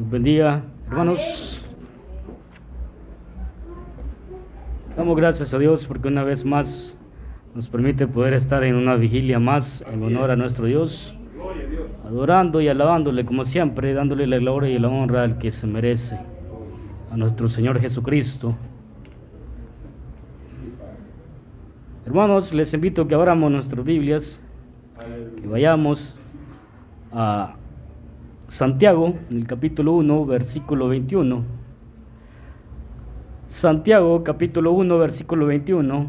Buen 0.00 0.22
día, 0.22 0.62
hermanos. 0.86 1.60
Damos 4.96 5.16
gracias 5.16 5.52
a 5.52 5.58
Dios 5.58 5.86
porque 5.86 6.06
una 6.06 6.22
vez 6.22 6.44
más 6.44 6.96
nos 7.52 7.68
permite 7.68 8.06
poder 8.06 8.34
estar 8.34 8.62
en 8.62 8.76
una 8.76 8.94
vigilia 8.94 9.40
más 9.40 9.84
en 9.92 10.04
honor 10.04 10.30
a 10.30 10.36
nuestro 10.36 10.66
Dios, 10.66 11.16
adorando 12.04 12.60
y 12.60 12.68
alabándole 12.68 13.24
como 13.24 13.44
siempre, 13.44 13.92
dándole 13.92 14.28
la 14.28 14.38
gloria 14.38 14.70
y 14.70 14.78
la 14.78 14.88
honra 14.88 15.24
al 15.24 15.38
que 15.38 15.50
se 15.50 15.66
merece, 15.66 16.16
a 17.10 17.16
nuestro 17.16 17.48
Señor 17.48 17.80
Jesucristo. 17.80 18.54
Hermanos, 22.06 22.54
les 22.54 22.72
invito 22.72 23.02
a 23.02 23.08
que 23.08 23.16
abramos 23.16 23.50
nuestras 23.50 23.84
Biblias, 23.84 24.40
que 25.42 25.48
vayamos 25.48 26.16
a 27.12 27.57
Santiago, 28.48 29.12
en 29.30 29.36
el 29.36 29.46
capítulo 29.46 29.92
1, 29.92 30.24
versículo 30.24 30.88
21. 30.88 31.42
Santiago, 33.46 34.24
capítulo 34.24 34.72
1, 34.72 34.98
versículo 34.98 35.44
21. 35.46 36.06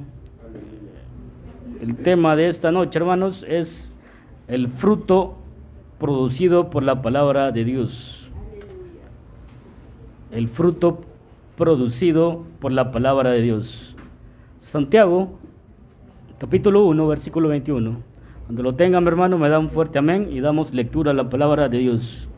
El 1.81 1.97
tema 1.97 2.37
de 2.37 2.47
esta 2.47 2.71
noche, 2.71 2.97
hermanos, 2.97 3.45
es 3.45 3.93
el 4.47 4.69
fruto 4.69 5.35
producido 5.99 6.69
por 6.69 6.83
la 6.83 7.01
palabra 7.01 7.51
de 7.51 7.65
Dios. 7.65 8.29
El 10.31 10.47
fruto 10.47 11.01
producido 11.57 12.45
por 12.61 12.71
la 12.71 12.93
palabra 12.93 13.31
de 13.31 13.41
Dios. 13.41 13.97
Santiago, 14.59 15.37
capítulo 16.37 16.85
1, 16.85 17.05
versículo 17.05 17.49
21. 17.49 17.97
Cuando 18.45 18.63
lo 18.63 18.75
tengan, 18.75 19.03
mi 19.03 19.09
hermano, 19.09 19.37
me 19.37 19.49
da 19.49 19.59
un 19.59 19.69
fuerte 19.69 19.99
amén 19.99 20.29
y 20.31 20.39
damos 20.39 20.73
lectura 20.73 21.11
a 21.11 21.13
la 21.13 21.29
palabra 21.29 21.67
de 21.67 21.79
Dios. 21.79 22.28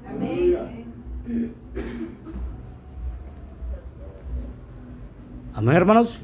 Amén. 5.53 5.75
hermanos. 5.75 6.19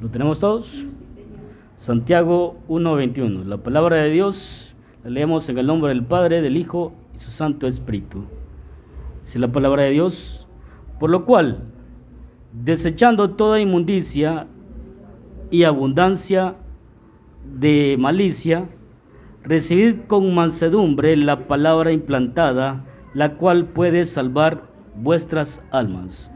¿Lo 0.00 0.08
tenemos 0.08 0.38
todos? 0.38 0.86
Santiago 1.76 2.56
1:21. 2.68 3.44
La 3.44 3.58
palabra 3.58 3.96
de 3.96 4.10
Dios 4.10 4.74
la 5.04 5.10
leemos 5.10 5.48
en 5.48 5.58
el 5.58 5.66
nombre 5.66 5.90
del 5.90 6.04
Padre, 6.04 6.42
del 6.42 6.56
Hijo 6.56 6.92
y 7.14 7.18
su 7.18 7.30
Santo 7.30 7.66
Espíritu. 7.66 8.24
Es 9.22 9.36
la 9.36 9.48
palabra 9.48 9.84
de 9.84 9.90
Dios, 9.90 10.46
por 10.98 11.10
lo 11.10 11.24
cual, 11.24 11.58
desechando 12.52 13.30
toda 13.30 13.60
inmundicia 13.60 14.46
y 15.50 15.64
abundancia 15.64 16.56
de 17.44 17.96
malicia, 17.98 18.68
recibid 19.42 20.00
con 20.06 20.34
mansedumbre 20.34 21.16
la 21.16 21.40
palabra 21.40 21.92
implantada, 21.92 22.84
la 23.14 23.34
cual 23.34 23.66
puede 23.66 24.04
salvar 24.04 24.62
vuestras 24.94 25.62
almas. 25.70 26.30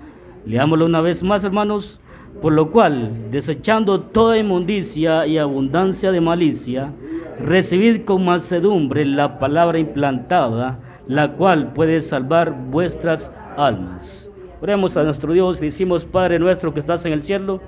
Leámoslo 0.46 0.86
una 0.86 1.00
vez 1.00 1.22
más, 1.22 1.44
hermanos. 1.44 1.98
Por 2.40 2.54
lo 2.54 2.70
cual, 2.70 3.30
desechando 3.30 4.00
toda 4.00 4.38
inmundicia 4.38 5.26
y 5.26 5.36
abundancia 5.36 6.10
de 6.10 6.20
malicia, 6.20 6.92
recibid 7.38 8.04
con 8.04 8.24
mansedumbre 8.24 9.04
la 9.04 9.38
palabra 9.38 9.78
implantada, 9.78 10.78
la 11.06 11.32
cual 11.32 11.72
puede 11.74 12.00
salvar 12.00 12.54
vuestras 12.70 13.32
almas. 13.56 14.30
Oremos 14.62 14.96
a 14.96 15.02
nuestro 15.02 15.32
Dios, 15.32 15.60
decimos, 15.60 16.04
Padre 16.04 16.38
nuestro 16.38 16.72
que 16.72 16.80
estás 16.80 17.04
en 17.04 17.12
el 17.12 17.22
cielo, 17.22 17.60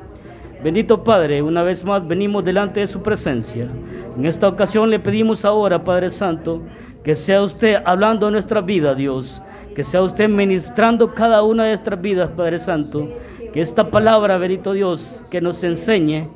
bendito 0.65 1.05
Padre, 1.05 1.43
una 1.43 1.63
vez 1.63 1.85
más 1.85 2.09
venimos 2.09 2.43
delante 2.43 2.81
de 2.81 2.87
su 2.87 3.03
presencia. 3.03 3.69
En 4.17 4.25
esta 4.25 4.49
ocasión 4.49 4.89
le 4.89 4.99
pedimos 4.99 5.45
ahora, 5.45 5.85
Padre 5.85 6.09
Santo, 6.09 6.63
que 7.03 7.15
sea 7.15 7.43
usted 7.43 7.83
hablando 7.85 8.25
de 8.25 8.33
nuestra 8.33 8.63
vida, 8.63 8.95
Dios, 8.95 9.43
que 9.77 9.85
sea 9.85 10.01
usted 10.01 10.27
ministrando 10.27 11.13
cada 11.13 11.43
una 11.43 11.65
de 11.65 11.73
nuestras 11.73 12.01
vidas, 12.01 12.31
Padre 12.35 12.59
Santo, 12.59 13.11
que 13.53 13.61
esta 13.61 13.91
palabra, 13.91 14.39
bendito 14.39 14.73
Dios, 14.73 15.23
que 15.31 15.43
nos 15.43 15.63
enseñe, 15.63 16.29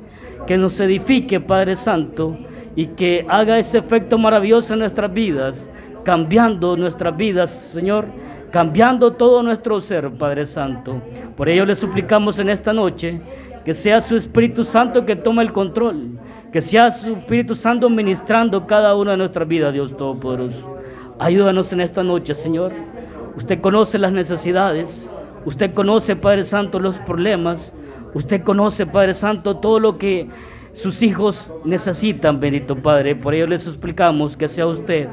que 0.45 0.57
nos 0.57 0.79
edifique, 0.79 1.39
Padre 1.39 1.75
Santo, 1.75 2.37
y 2.75 2.85
que 2.85 3.25
haga 3.27 3.57
ese 3.57 3.79
efecto 3.79 4.19
maravilloso 4.19 4.73
en 4.73 4.79
nuestras 4.81 5.11
vidas, 5.11 5.71
cambiando 6.03 6.77
nuestras 6.77 7.17
vidas, 7.17 7.49
Señor, 7.49 8.05
cambiando 8.51 9.13
todo 9.13 9.41
nuestro 9.41 9.81
ser, 9.81 10.11
Padre 10.11 10.45
Santo. 10.45 11.01
Por 11.35 11.49
ello 11.49 11.65
le 11.65 11.73
suplicamos 11.73 12.37
en 12.37 12.49
esta 12.49 12.73
noche 12.73 13.21
que 13.65 13.73
sea 13.73 14.01
su 14.01 14.15
Espíritu 14.15 14.63
Santo 14.63 15.05
que 15.05 15.15
tome 15.15 15.43
el 15.43 15.51
control, 15.51 16.19
que 16.51 16.61
sea 16.61 16.91
su 16.91 17.13
Espíritu 17.13 17.55
Santo 17.55 17.89
ministrando 17.89 18.65
cada 18.65 18.95
una 18.95 19.11
de 19.11 19.17
nuestras 19.17 19.47
vidas, 19.47 19.73
Dios 19.73 19.95
Todopoderoso. 19.95 20.77
Ayúdanos 21.19 21.71
en 21.73 21.81
esta 21.81 22.03
noche, 22.03 22.33
Señor. 22.33 22.71
Usted 23.35 23.61
conoce 23.61 23.97
las 23.97 24.11
necesidades, 24.11 25.05
usted 25.45 25.73
conoce, 25.73 26.15
Padre 26.15 26.43
Santo, 26.43 26.79
los 26.79 26.97
problemas, 26.99 27.73
usted 28.13 28.41
conoce, 28.43 28.85
Padre 28.85 29.13
Santo, 29.13 29.57
todo 29.57 29.79
lo 29.79 29.97
que 29.97 30.29
sus 30.73 31.01
hijos 31.01 31.53
necesitan, 31.65 32.39
bendito 32.39 32.75
Padre. 32.75 33.15
Por 33.15 33.33
ello 33.33 33.47
les 33.47 33.67
explicamos 33.67 34.37
que 34.37 34.47
sea 34.47 34.65
usted 34.65 35.07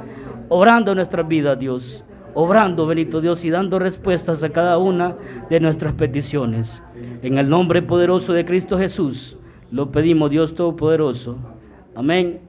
obrando 0.48 0.94
nuestra 0.94 1.22
vida, 1.22 1.56
Dios, 1.56 2.04
obrando, 2.38 2.86
bendito 2.86 3.22
Dios, 3.22 3.46
y 3.46 3.50
dando 3.50 3.78
respuestas 3.78 4.42
a 4.42 4.50
cada 4.50 4.76
una 4.76 5.16
de 5.48 5.58
nuestras 5.58 5.94
peticiones. 5.94 6.82
En 7.22 7.38
el 7.38 7.48
nombre 7.48 7.80
poderoso 7.80 8.34
de 8.34 8.44
Cristo 8.44 8.76
Jesús, 8.78 9.38
lo 9.70 9.90
pedimos, 9.90 10.30
Dios 10.30 10.54
Todopoderoso. 10.54 11.38
Amén 11.94 12.40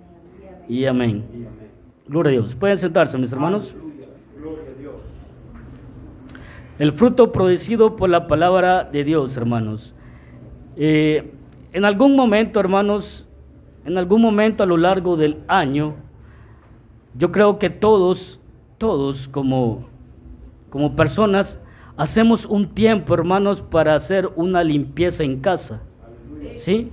y 0.67 0.83
amén. 0.83 1.23
Gloria 2.05 2.31
a 2.31 2.33
Dios. 2.33 2.53
Pueden 2.53 2.77
sentarse, 2.77 3.17
mis 3.17 3.31
hermanos. 3.31 3.73
El 6.79 6.91
fruto 6.91 7.31
producido 7.31 7.95
por 7.95 8.09
la 8.09 8.27
palabra 8.27 8.83
de 8.83 9.05
Dios, 9.05 9.37
hermanos. 9.37 9.93
Eh, 10.75 11.31
en 11.71 11.85
algún 11.85 12.13
momento, 12.13 12.59
hermanos, 12.59 13.25
en 13.85 13.97
algún 13.97 14.21
momento 14.21 14.63
a 14.63 14.65
lo 14.65 14.75
largo 14.75 15.15
del 15.15 15.37
año, 15.47 15.95
yo 17.17 17.31
creo 17.31 17.57
que 17.57 17.69
todos, 17.69 18.36
todos 18.77 19.27
como, 19.27 19.87
como 20.69 20.95
personas, 20.95 21.59
hacemos 21.95 22.45
un 22.45 22.69
tiempo, 22.69 23.13
hermanos, 23.13 23.61
para 23.61 23.95
hacer 23.95 24.29
una 24.35 24.63
limpieza 24.63 25.23
en 25.23 25.39
casa. 25.39 25.81
¿Sí? 26.55 26.91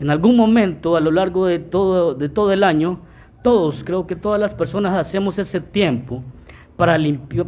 En 0.00 0.10
algún 0.10 0.36
momento 0.36 0.96
a 0.96 1.00
lo 1.00 1.10
largo 1.10 1.46
de 1.46 1.58
todo, 1.58 2.14
de 2.14 2.28
todo 2.28 2.52
el 2.52 2.64
año, 2.64 3.00
todos, 3.42 3.84
creo 3.84 4.06
que 4.06 4.16
todas 4.16 4.40
las 4.40 4.54
personas 4.54 4.94
hacemos 4.94 5.38
ese 5.38 5.60
tiempo 5.60 6.22
para, 6.76 6.98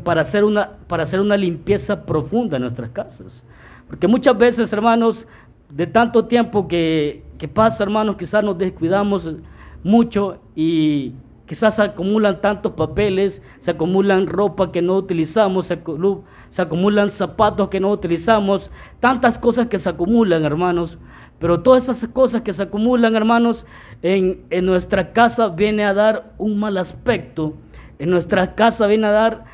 para, 0.04 0.20
hacer 0.20 0.44
una, 0.44 0.72
para 0.87 1.03
hacer 1.03 1.20
una 1.20 1.37
limpieza 1.37 2.04
profunda 2.04 2.56
en 2.56 2.62
nuestras 2.62 2.91
casas. 2.91 3.43
Porque 3.88 4.06
muchas 4.06 4.37
veces, 4.37 4.72
hermanos, 4.72 5.26
de 5.70 5.87
tanto 5.87 6.26
tiempo 6.26 6.69
que, 6.69 7.25
que 7.38 7.49
pasa, 7.49 7.82
hermanos, 7.82 8.16
quizás 8.16 8.44
nos 8.44 8.59
descuidamos 8.59 9.34
mucho 9.82 10.38
y 10.54 11.12
quizás 11.52 11.76
se 11.76 11.82
acumulan 11.82 12.40
tantos 12.40 12.72
papeles, 12.72 13.42
se 13.58 13.70
acumulan 13.70 14.26
ropa 14.26 14.72
que 14.72 14.80
no 14.80 14.96
utilizamos, 14.96 15.66
se, 15.66 16.62
acumulan 16.62 17.10
zapatos 17.10 17.68
que 17.68 17.78
no 17.78 17.90
utilizamos, 17.90 18.70
tantas 19.00 19.36
cosas 19.38 19.66
que 19.66 19.78
se 19.78 19.90
acumulan, 19.90 20.44
hermanos. 20.44 20.96
Pero 21.38 21.60
todas 21.60 21.88
esas 21.88 22.08
cosas 22.08 22.40
que 22.40 22.52
se 22.52 22.62
acumulan, 22.62 23.16
hermanos, 23.16 23.66
en, 24.00 24.44
en 24.48 24.64
nuestra 24.64 25.12
casa 25.12 25.48
viene 25.48 25.84
a 25.84 25.92
dar 25.92 26.32
un 26.38 26.58
mal 26.58 26.78
aspecto 26.78 27.54
en 28.02 28.10
nuestra 28.10 28.56
casa 28.56 28.88
viene 28.88 29.06
a 29.06 29.12
dar, 29.12 29.44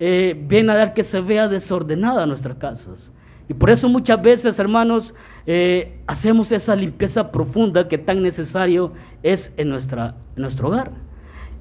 eh, 0.00 0.34
viene 0.48 0.72
a 0.72 0.74
dar 0.74 0.92
que 0.92 1.04
se 1.04 1.20
vea 1.20 1.46
desordenada 1.46 2.26
nuestras 2.26 2.56
casas. 2.56 3.12
Y 3.48 3.54
por 3.54 3.70
eso 3.70 3.88
muchas 3.88 4.20
veces, 4.20 4.58
hermanos, 4.58 5.14
eh, 5.46 6.00
hacemos 6.08 6.50
esa 6.50 6.74
limpieza 6.74 7.30
profunda 7.30 7.86
que 7.86 7.98
tan 7.98 8.20
necesario 8.20 8.92
es 9.22 9.54
en, 9.56 9.68
nuestra, 9.68 10.16
nuestro 10.34 10.66
hogar. 10.66 10.90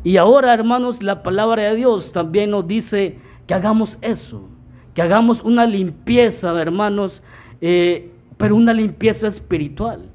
Y 0.03 0.17
ahora, 0.17 0.53
hermanos, 0.53 1.03
la 1.03 1.23
palabra 1.23 1.63
de 1.63 1.75
Dios 1.75 2.11
también 2.11 2.51
nos 2.51 2.67
dice 2.67 3.19
que 3.47 3.53
hagamos 3.53 3.97
eso, 4.01 4.49
que 4.93 5.01
hagamos 5.01 5.43
una 5.43 5.65
limpieza, 5.65 6.59
hermanos, 6.59 7.21
eh, 7.61 8.11
pero 8.37 8.55
una 8.55 8.73
limpieza 8.73 9.27
espiritual. 9.27 10.09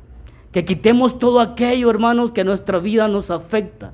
Que 0.52 0.64
quitemos 0.64 1.18
todo 1.18 1.40
aquello, 1.40 1.90
hermanos, 1.90 2.32
que 2.32 2.44
nuestra 2.44 2.78
vida 2.78 3.08
nos 3.08 3.30
afecta 3.30 3.92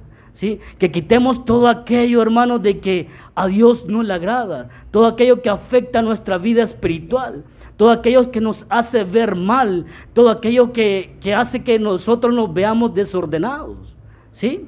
que 0.78 0.90
quitemos 0.90 1.44
todo 1.44 1.68
aquello, 1.68 2.22
hermanos, 2.22 2.62
de 2.62 2.80
que 2.80 3.08
a 3.34 3.46
Dios 3.46 3.86
no 3.86 4.02
le 4.02 4.14
agrada, 4.14 4.70
todo 4.90 5.06
aquello 5.06 5.42
que 5.42 5.50
afecta 5.50 6.00
nuestra 6.00 6.38
vida 6.38 6.62
espiritual, 6.62 7.44
todo 7.76 7.90
aquello 7.90 8.30
que 8.30 8.40
nos 8.40 8.66
hace 8.68 9.04
ver 9.04 9.36
mal, 9.36 9.86
todo 10.14 10.30
aquello 10.30 10.72
que, 10.72 11.18
hace 11.36 11.62
que 11.62 11.78
nosotros 11.78 12.34
nos 12.34 12.52
veamos 12.52 12.94
desordenados, 12.94 13.94
¿sí? 14.30 14.66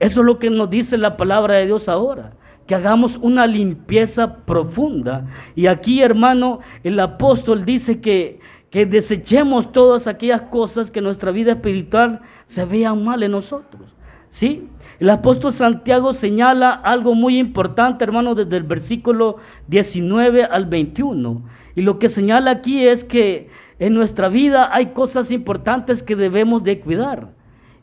Eso 0.00 0.20
es 0.20 0.26
lo 0.26 0.38
que 0.38 0.50
nos 0.50 0.70
dice 0.70 0.96
la 0.98 1.16
palabra 1.16 1.54
de 1.54 1.66
Dios 1.66 1.88
ahora 1.88 2.32
que 2.68 2.74
hagamos 2.74 3.16
una 3.22 3.46
limpieza 3.46 4.44
profunda. 4.44 5.26
Y 5.56 5.66
aquí, 5.66 6.02
hermano, 6.02 6.60
el 6.84 7.00
apóstol 7.00 7.64
dice 7.64 8.02
que, 8.02 8.40
que 8.68 8.84
desechemos 8.84 9.72
todas 9.72 10.06
aquellas 10.06 10.42
cosas 10.42 10.90
que 10.90 11.00
nuestra 11.00 11.30
vida 11.32 11.52
espiritual 11.52 12.20
se 12.44 12.66
vean 12.66 13.02
mal 13.02 13.22
en 13.22 13.32
nosotros. 13.32 13.96
¿Sí? 14.28 14.68
El 15.00 15.08
apóstol 15.08 15.52
Santiago 15.52 16.12
señala 16.12 16.72
algo 16.72 17.14
muy 17.14 17.38
importante, 17.38 18.04
hermano, 18.04 18.34
desde 18.34 18.58
el 18.58 18.64
versículo 18.64 19.36
19 19.68 20.44
al 20.44 20.66
21. 20.66 21.42
Y 21.74 21.80
lo 21.80 21.98
que 21.98 22.10
señala 22.10 22.50
aquí 22.50 22.86
es 22.86 23.02
que 23.02 23.48
en 23.78 23.94
nuestra 23.94 24.28
vida 24.28 24.68
hay 24.74 24.86
cosas 24.86 25.30
importantes 25.30 26.02
que 26.02 26.16
debemos 26.16 26.62
de 26.64 26.80
cuidar. 26.80 27.28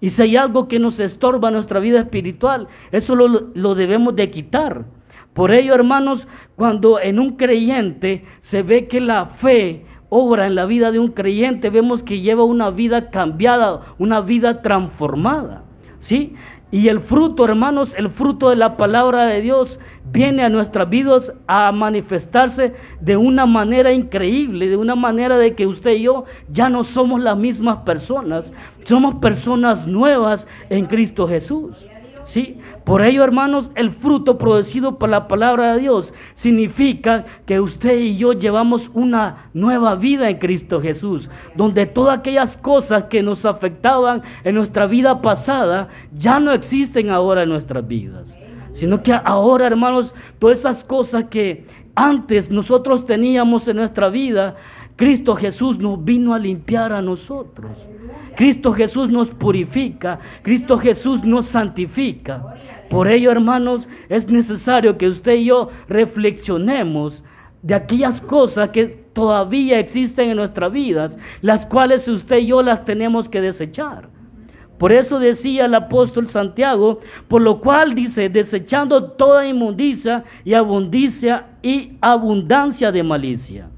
Y 0.02 0.10
si 0.10 0.22
hay 0.22 0.36
algo 0.36 0.68
que 0.68 0.80
nos 0.80 1.00
estorba 1.00 1.52
nuestra 1.52 1.80
vida 1.80 2.00
espiritual, 2.00 2.68
eso 2.92 3.16
lo, 3.16 3.28
lo 3.28 3.76
debemos 3.76 4.16
de 4.16 4.30
quitar. 4.30 4.86
Por 5.34 5.52
ello, 5.52 5.74
hermanos, 5.74 6.28
cuando 6.56 7.00
en 7.00 7.20
un 7.20 7.36
creyente 7.36 8.24
se 8.40 8.64
ve 8.64 8.88
que 8.88 9.02
la 9.02 9.26
fe 9.26 9.86
obra 10.10 10.48
en 10.48 10.56
la 10.56 10.66
vida 10.66 10.92
de 10.92 11.00
un 11.00 11.10
creyente, 11.10 11.70
vemos 11.70 12.04
que 12.04 12.22
lleva 12.22 12.44
una 12.44 12.70
vida 12.70 13.10
cambiada, 13.10 13.82
una 13.98 14.22
vida 14.22 14.62
transformada. 14.62 15.64
¿Sí? 16.00 16.36
Y 16.76 16.90
el 16.90 17.00
fruto, 17.00 17.46
hermanos, 17.46 17.96
el 17.98 18.10
fruto 18.10 18.50
de 18.50 18.58
la 18.58 18.76
palabra 18.76 19.28
de 19.28 19.40
Dios 19.40 19.80
viene 20.12 20.44
a 20.44 20.50
nuestras 20.50 20.90
vidas 20.90 21.32
a 21.48 21.72
manifestarse 21.72 22.74
de 23.00 23.16
una 23.16 23.46
manera 23.46 23.94
increíble, 23.94 24.68
de 24.68 24.76
una 24.76 24.94
manera 24.94 25.38
de 25.38 25.56
que 25.56 25.68
usted 25.68 25.92
y 25.92 26.02
yo 26.02 26.26
ya 26.50 26.68
no 26.68 26.84
somos 26.84 27.22
las 27.22 27.38
mismas 27.38 27.78
personas, 27.86 28.52
somos 28.84 29.16
personas 29.22 29.88
nuevas 29.88 30.50
en 30.70 30.86
Cristo 30.86 31.26
Jesús. 31.30 31.78
¿Sí? 32.26 32.60
Por 32.86 33.02
ello, 33.02 33.24
hermanos, 33.24 33.72
el 33.74 33.90
fruto 33.90 34.38
producido 34.38 35.00
por 35.00 35.10
la 35.10 35.28
palabra 35.28 35.74
de 35.74 35.82
Dios 35.82 36.14
significa 36.36 37.26
que 37.48 37.60
usted 37.60 37.98
y 37.98 38.16
yo 38.16 38.34
llevamos 38.34 38.92
una 38.94 39.50
nueva 39.56 39.96
vida 39.96 40.30
en 40.30 40.38
Cristo 40.38 40.80
Jesús, 40.80 41.28
donde 41.56 41.88
todas 41.88 42.20
aquellas 42.20 42.56
cosas 42.56 43.06
que 43.06 43.24
nos 43.24 43.44
afectaban 43.44 44.22
en 44.44 44.54
nuestra 44.54 44.86
vida 44.86 45.20
pasada 45.24 45.88
ya 46.14 46.40
no 46.40 46.52
existen 46.52 47.10
ahora 47.10 47.42
en 47.42 47.50
nuestras 47.50 47.88
vidas, 47.88 48.38
sino 48.72 49.02
que 49.02 49.14
ahora, 49.14 49.66
hermanos, 49.66 50.14
todas 50.38 50.60
esas 50.60 50.84
cosas 50.84 51.24
que 51.24 51.66
antes 51.96 52.52
nosotros 52.52 53.04
teníamos 53.08 53.68
en 53.68 53.78
nuestra 53.78 54.10
vida, 54.10 54.58
Cristo 54.96 55.36
Jesús 55.36 55.80
nos 55.80 56.04
vino 56.04 56.36
a 56.36 56.40
limpiar 56.40 56.94
a 56.94 57.02
nosotros. 57.02 57.72
Cristo 58.36 58.74
Jesús 58.74 59.10
nos 59.10 59.30
purifica, 59.30 60.20
Cristo 60.42 60.78
Jesús 60.78 61.24
nos 61.24 61.48
santifica. 61.48 62.56
Por 62.90 63.08
ello, 63.08 63.32
hermanos, 63.32 63.88
es 64.10 64.28
necesario 64.28 64.98
que 64.98 65.08
usted 65.08 65.36
y 65.36 65.46
yo 65.46 65.70
reflexionemos 65.88 67.24
de 67.62 67.74
aquellas 67.74 68.22
cosas 68.22 68.70
que 68.70 68.86
todavía 69.14 69.80
existen 69.80 70.30
en 70.30 70.38
nuestras 70.38 70.72
vidas, 70.72 71.18
las 71.42 71.66
cuales 71.66 72.08
usted 72.08 72.38
y 72.38 72.48
yo 72.48 72.62
las 72.62 72.86
tenemos 72.86 73.28
que 73.28 73.42
desechar. 73.42 74.10
Por 74.78 74.92
eso 74.92 75.20
decía 75.20 75.66
el 75.66 75.74
apóstol 75.74 76.28
Santiago, 76.28 77.00
por 77.28 77.42
lo 77.42 77.62
cual 77.62 77.96
dice, 77.96 78.30
desechando 78.30 79.04
toda 79.12 79.48
inmundicia 79.48 80.26
y 80.44 80.54
abundancia 80.54 81.46
y 81.62 81.94
abundancia 82.02 82.92
de 82.92 83.02
malicia. 83.02 83.70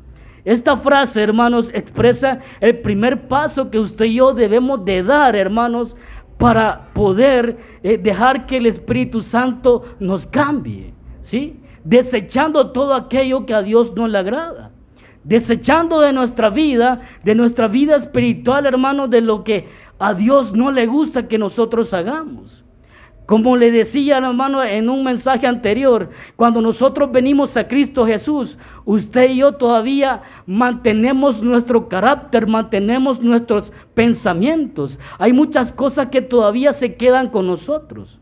Esta 0.44 0.77
frase, 0.77 1.21
hermanos, 1.21 1.69
expresa 1.74 2.39
el 2.62 2.80
primer 2.80 3.27
paso 3.27 3.69
que 3.69 3.80
usted 3.80 4.06
y 4.06 4.15
yo 4.15 4.33
debemos 4.33 4.83
de 4.86 5.04
dar, 5.04 5.36
hermanos, 5.36 5.95
para 6.37 6.89
poder 6.93 7.57
eh, 7.83 7.97
dejar 7.97 8.45
que 8.45 8.57
el 8.57 8.67
Espíritu 8.67 9.21
Santo 9.21 9.83
nos 9.99 10.27
cambie, 10.27 10.93
¿sí? 11.21 11.59
Desechando 11.83 12.71
todo 12.71 12.93
aquello 12.93 13.45
que 13.45 13.53
a 13.53 13.61
Dios 13.61 13.93
no 13.95 14.07
le 14.07 14.17
agrada. 14.17 14.71
Desechando 15.23 15.99
de 15.99 16.13
nuestra 16.13 16.49
vida, 16.49 17.01
de 17.23 17.35
nuestra 17.35 17.67
vida 17.67 17.95
espiritual, 17.95 18.65
hermanos, 18.65 19.09
de 19.09 19.21
lo 19.21 19.43
que 19.43 19.67
a 19.99 20.13
Dios 20.13 20.53
no 20.53 20.71
le 20.71 20.85
gusta 20.85 21.27
que 21.27 21.37
nosotros 21.37 21.93
hagamos. 21.93 22.63
Como 23.27 23.57
le 23.57 23.71
decía, 23.71 24.19
hermano, 24.19 24.63
en 24.63 24.88
un 24.88 25.03
mensaje 25.03 25.45
anterior, 25.45 26.12
cuando 26.38 26.62
nosotros 26.62 27.12
venimos 27.12 27.57
a 27.57 27.68
Cristo 27.68 28.06
Jesús, 28.06 28.57
usted 28.85 29.31
y 29.31 29.39
yo 29.39 29.51
todavía 29.51 30.21
mantenemos 30.45 31.44
nuestro 31.44 31.89
carácter, 31.89 32.47
mantenemos 32.47 33.19
nuestros 33.19 33.74
pensamientos. 33.94 34.97
Hay 35.19 35.33
muchas 35.33 35.74
cosas 35.74 36.07
que 36.07 36.21
todavía 36.21 36.71
se 36.71 36.95
quedan 36.95 37.27
con 37.27 37.47
nosotros. 37.47 38.18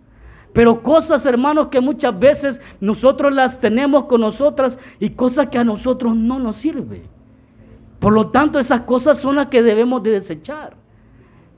Pero 0.53 0.81
cosas, 0.81 1.23
hermanos, 1.27 1.67
que 1.67 1.81
muchas 1.81 2.17
veces 2.17 2.59
nosotros 2.79 3.31
las 3.31 3.59
tenemos 3.59 4.05
con 4.05 4.21
nosotras 4.21 4.79
y 4.99 5.11
cosas 5.11 5.49
que 5.49 5.59
a 5.59 5.63
nosotros 5.63 6.15
no 6.15 6.39
nos 6.39 6.55
sirven. 6.55 7.03
Por 7.99 8.11
lo 8.11 8.31
tanto, 8.31 8.57
esas 8.57 8.81
cosas 8.81 9.19
son 9.19 9.35
las 9.35 9.49
que 9.49 9.61
debemos 9.61 10.01
de 10.01 10.09
desechar 10.09 10.84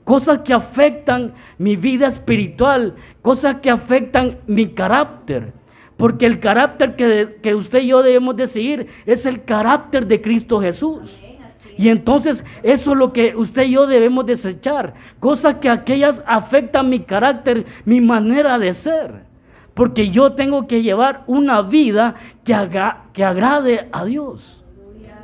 cosas 0.08 0.38
que 0.38 0.54
afectan 0.54 1.34
mi 1.58 1.76
vida 1.76 2.06
espiritual, 2.06 2.94
cosas 3.20 3.56
que 3.56 3.68
afectan 3.68 4.38
mi 4.46 4.68
carácter. 4.68 5.52
Porque 5.98 6.24
el 6.24 6.40
carácter 6.40 6.96
que, 6.96 7.54
usted 7.54 7.80
y 7.80 7.88
yo 7.88 8.02
debemos 8.02 8.34
de 8.34 8.46
seguir 8.46 8.86
es 9.04 9.26
el 9.26 9.44
carácter 9.44 10.06
de 10.06 10.22
Cristo 10.22 10.62
Jesús. 10.62 11.14
Y 11.76 11.90
entonces 11.90 12.42
eso 12.62 12.92
es 12.92 12.96
lo 12.96 13.12
que 13.12 13.36
usted 13.36 13.64
y 13.64 13.72
yo 13.72 13.86
debemos 13.86 14.24
desechar. 14.24 14.94
Cosas 15.20 15.56
que 15.56 15.68
aquellas 15.68 16.22
afectan 16.26 16.88
mi 16.88 17.00
carácter, 17.00 17.66
mi 17.84 18.00
manera 18.00 18.58
de 18.58 18.72
ser. 18.72 19.24
Porque 19.74 20.08
yo 20.08 20.32
tengo 20.32 20.66
que 20.66 20.80
llevar 20.80 21.22
una 21.26 21.60
vida 21.60 22.14
que, 22.44 22.56
que 23.12 23.24
agrade 23.26 23.90
a 23.92 24.06
Dios. 24.06 24.64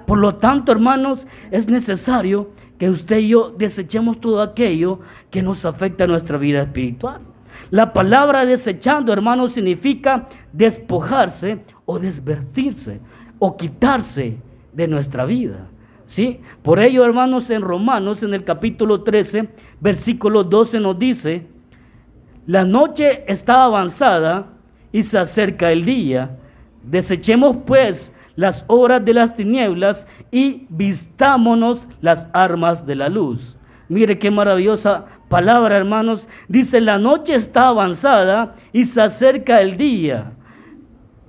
Por 0.07 0.19
lo 0.19 0.35
tanto, 0.35 0.73
hermanos, 0.73 1.27
es 1.51 1.69
necesario 1.69 2.51
que 2.85 2.91
usted 2.91 3.17
y 3.17 3.29
yo 3.29 3.49
desechemos 3.57 4.21
todo 4.21 4.43
aquello 4.43 4.99
que 5.31 5.41
nos 5.41 5.65
afecta 5.65 6.05
a 6.05 6.07
nuestra 6.07 6.37
vida 6.37 6.61
espiritual. 6.61 7.23
La 7.71 7.95
palabra 7.95 8.45
desechando, 8.45 9.11
hermanos, 9.11 9.55
significa 9.55 10.29
despojarse 10.53 11.61
o 11.87 11.99
desvestirse 11.99 13.01
o 13.39 13.57
quitarse 13.57 14.37
de 14.75 14.87
nuestra 14.87 15.25
vida. 15.25 15.67
¿Sí? 16.05 16.41
Por 16.63 16.79
ello, 16.79 17.07
hermanos, 17.07 17.49
en 17.49 17.63
Romanos, 17.63 18.23
en 18.23 18.35
el 18.35 18.45
capítulo 18.45 19.03
13, 19.03 19.49
versículo 19.81 20.45
12 20.45 20.79
nos 20.81 20.99
dice, 20.99 21.47
la 22.47 22.67
noche 22.67 23.25
está 23.27 23.65
avanzada 23.65 24.49
y 24.93 25.03
se 25.05 25.17
acerca 25.17 25.73
el 25.73 25.87
día. 25.87 26.37
Desechemos 26.83 27.57
pues 27.65 28.13
las 28.37 28.65
obras 28.67 29.05
de 29.05 29.15
las 29.15 29.37
tinieblas 29.37 30.07
y 30.31 30.67
vistámonos 30.69 31.87
las 32.01 32.29
armas 32.33 32.87
de 32.87 32.95
la 32.97 33.09
luz. 33.09 33.57
Mire 33.89 34.19
qué 34.19 34.31
maravillosa 34.31 35.05
palabra, 35.29 35.77
hermanos. 35.77 36.29
Dice, 36.49 36.81
la 36.81 36.99
noche 36.99 37.35
está 37.35 37.69
avanzada 37.69 38.55
y 38.73 38.85
se 38.85 39.03
acerca 39.03 39.61
el 39.61 39.77
día. 39.77 40.33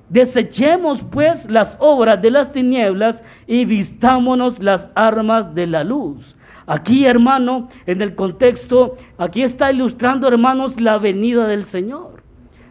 Desechemos 0.10 1.04
pues 1.04 1.50
las 1.50 1.78
obras 1.80 2.22
de 2.22 2.32
las 2.32 2.52
tinieblas 2.52 3.24
y 3.48 3.66
vistámonos 3.66 4.62
las 4.62 4.92
armas 4.96 5.54
de 5.56 5.68
la 5.68 5.84
luz. 5.84 6.36
Aquí, 6.68 7.06
hermano, 7.06 7.70
en 7.86 8.02
el 8.02 8.16
contexto, 8.16 8.96
aquí 9.18 9.44
está 9.44 9.72
ilustrando, 9.72 10.28
hermanos, 10.28 10.80
la 10.80 10.98
venida 10.98 11.48
del 11.48 11.66
Señor. 11.66 12.24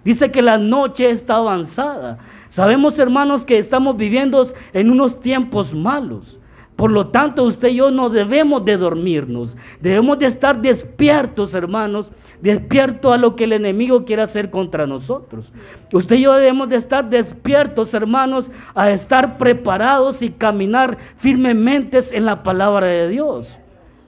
Dice 0.04 0.30
que 0.30 0.42
la 0.42 0.58
noche 0.58 1.10
está 1.10 1.36
avanzada. 1.36 2.18
Sabemos, 2.54 3.00
hermanos, 3.00 3.44
que 3.44 3.58
estamos 3.58 3.96
viviendo 3.96 4.46
en 4.72 4.88
unos 4.88 5.18
tiempos 5.18 5.74
malos. 5.74 6.38
Por 6.76 6.92
lo 6.92 7.08
tanto, 7.08 7.42
usted 7.42 7.70
y 7.70 7.74
yo 7.74 7.90
no 7.90 8.10
debemos 8.10 8.64
de 8.64 8.76
dormirnos. 8.76 9.56
Debemos 9.80 10.20
de 10.20 10.26
estar 10.26 10.62
despiertos, 10.62 11.52
hermanos, 11.52 12.12
despiertos 12.40 13.12
a 13.12 13.16
lo 13.16 13.34
que 13.34 13.42
el 13.42 13.54
enemigo 13.54 14.04
quiere 14.04 14.22
hacer 14.22 14.50
contra 14.50 14.86
nosotros. 14.86 15.52
Usted 15.92 16.14
y 16.14 16.20
yo 16.20 16.34
debemos 16.34 16.68
de 16.68 16.76
estar 16.76 17.10
despiertos, 17.10 17.92
hermanos, 17.92 18.52
a 18.76 18.88
estar 18.92 19.36
preparados 19.36 20.22
y 20.22 20.30
caminar 20.30 20.96
firmemente 21.16 21.98
en 22.12 22.24
la 22.24 22.44
palabra 22.44 22.86
de 22.86 23.08
Dios. 23.08 23.52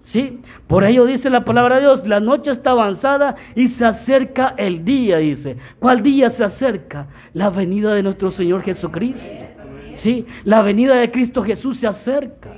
¿Sí? 0.06 0.38
Por 0.68 0.84
ello 0.84 1.04
dice 1.04 1.28
la 1.30 1.44
palabra 1.44 1.74
de 1.74 1.80
Dios, 1.80 2.06
la 2.06 2.20
noche 2.20 2.52
está 2.52 2.70
avanzada 2.70 3.34
y 3.56 3.66
se 3.66 3.84
acerca 3.84 4.54
el 4.56 4.84
día, 4.84 5.16
dice. 5.16 5.56
¿Cuál 5.80 6.00
día 6.00 6.30
se 6.30 6.44
acerca? 6.44 7.08
La 7.32 7.50
venida 7.50 7.92
de 7.92 8.04
nuestro 8.04 8.30
Señor 8.30 8.62
Jesucristo. 8.62 9.28
¿Sí? 9.94 10.24
La 10.44 10.62
venida 10.62 10.94
de 10.94 11.10
Cristo 11.10 11.42
Jesús 11.42 11.78
se 11.78 11.88
acerca. 11.88 12.50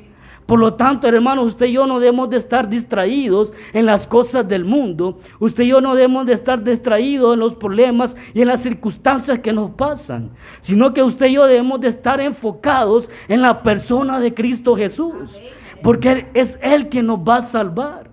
Por 0.45 0.59
lo 0.59 0.75
tanto, 0.75 1.09
hermanos, 1.09 1.47
usted 1.47 1.67
y 1.67 1.73
yo 1.73 1.87
no 1.87 2.01
debemos 2.01 2.29
de 2.29 2.37
estar 2.37 2.69
distraídos 2.69 3.55
en 3.73 3.87
las 3.87 4.07
cosas 4.07 4.47
del 4.47 4.67
mundo. 4.67 5.19
Usted 5.41 5.65
y 5.65 5.69
yo 5.69 5.81
no 5.81 5.95
debemos 5.95 6.27
de 6.27 6.35
estar 6.35 6.63
distraídos 6.63 7.33
en 7.33 7.41
los 7.41 7.55
problemas 7.55 8.15
y 8.35 8.43
en 8.43 8.49
las 8.49 8.61
circunstancias 8.61 9.39
que 9.39 9.55
nos 9.55 9.71
pasan. 9.71 10.33
Sino 10.61 10.93
que 10.93 11.03
usted 11.03 11.29
y 11.29 11.33
yo 11.33 11.47
debemos 11.47 11.81
de 11.81 11.89
estar 11.89 12.21
enfocados 12.21 13.11
en 13.27 13.41
la 13.41 13.63
persona 13.63 14.21
de 14.21 14.35
Cristo 14.35 14.77
Jesús 14.77 15.31
porque 15.83 16.27
es 16.35 16.59
Él 16.63 16.89
quien 16.89 17.07
nos 17.07 17.21
va 17.21 17.37
a 17.37 17.43
salvar. 17.43 18.09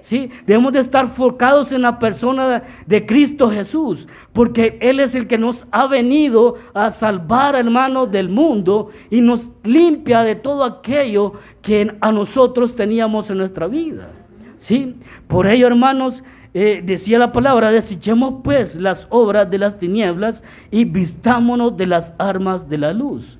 ¿sí? 0.00 0.30
Debemos 0.46 0.72
de 0.72 0.80
estar 0.80 1.04
enfocados 1.04 1.70
en 1.72 1.82
la 1.82 1.98
persona 1.98 2.62
de 2.86 3.06
Cristo 3.06 3.50
Jesús, 3.50 4.08
porque 4.32 4.78
Él 4.80 5.00
es 5.00 5.14
el 5.14 5.26
que 5.26 5.38
nos 5.38 5.66
ha 5.70 5.86
venido 5.86 6.56
a 6.74 6.90
salvar, 6.90 7.54
hermanos, 7.54 8.10
del 8.10 8.28
mundo 8.28 8.90
y 9.10 9.20
nos 9.20 9.50
limpia 9.64 10.22
de 10.22 10.34
todo 10.34 10.64
aquello 10.64 11.34
que 11.62 11.94
a 12.00 12.12
nosotros 12.12 12.74
teníamos 12.74 13.28
en 13.30 13.38
nuestra 13.38 13.66
vida. 13.66 14.08
¿sí? 14.58 14.96
Por 15.26 15.46
ello, 15.46 15.66
hermanos, 15.66 16.22
eh, 16.54 16.82
decía 16.82 17.18
la 17.18 17.32
palabra, 17.32 17.70
desechemos 17.70 18.36
pues 18.42 18.76
las 18.76 19.06
obras 19.10 19.50
de 19.50 19.58
las 19.58 19.78
tinieblas 19.78 20.42
y 20.70 20.84
vistámonos 20.84 21.76
de 21.76 21.86
las 21.86 22.14
armas 22.18 22.68
de 22.68 22.78
la 22.78 22.92
luz. 22.92 23.38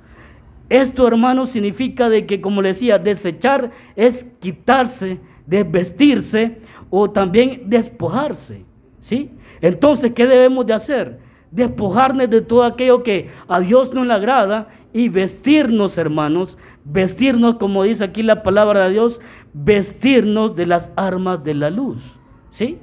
Esto, 0.68 1.08
hermano, 1.08 1.46
significa 1.46 2.08
de 2.08 2.26
que, 2.26 2.40
como 2.40 2.60
le 2.60 2.68
decía, 2.68 2.98
desechar 2.98 3.70
es 3.96 4.24
quitarse, 4.38 5.18
desvestirse 5.46 6.58
o 6.90 7.10
también 7.10 7.62
despojarse. 7.66 8.64
¿Sí? 9.00 9.30
Entonces, 9.60 10.12
¿qué 10.12 10.26
debemos 10.26 10.66
de 10.66 10.74
hacer? 10.74 11.18
Despojarnos 11.50 12.28
de 12.28 12.42
todo 12.42 12.64
aquello 12.64 13.02
que 13.02 13.30
a 13.48 13.60
Dios 13.60 13.94
no 13.94 14.04
le 14.04 14.12
agrada 14.12 14.68
y 14.92 15.08
vestirnos, 15.08 15.96
hermanos, 15.96 16.58
vestirnos, 16.84 17.56
como 17.56 17.84
dice 17.84 18.04
aquí 18.04 18.22
la 18.22 18.42
palabra 18.42 18.86
de 18.86 18.92
Dios, 18.92 19.20
vestirnos 19.54 20.54
de 20.54 20.66
las 20.66 20.92
armas 20.96 21.42
de 21.44 21.54
la 21.54 21.70
luz. 21.70 22.02
¿Sí? 22.50 22.78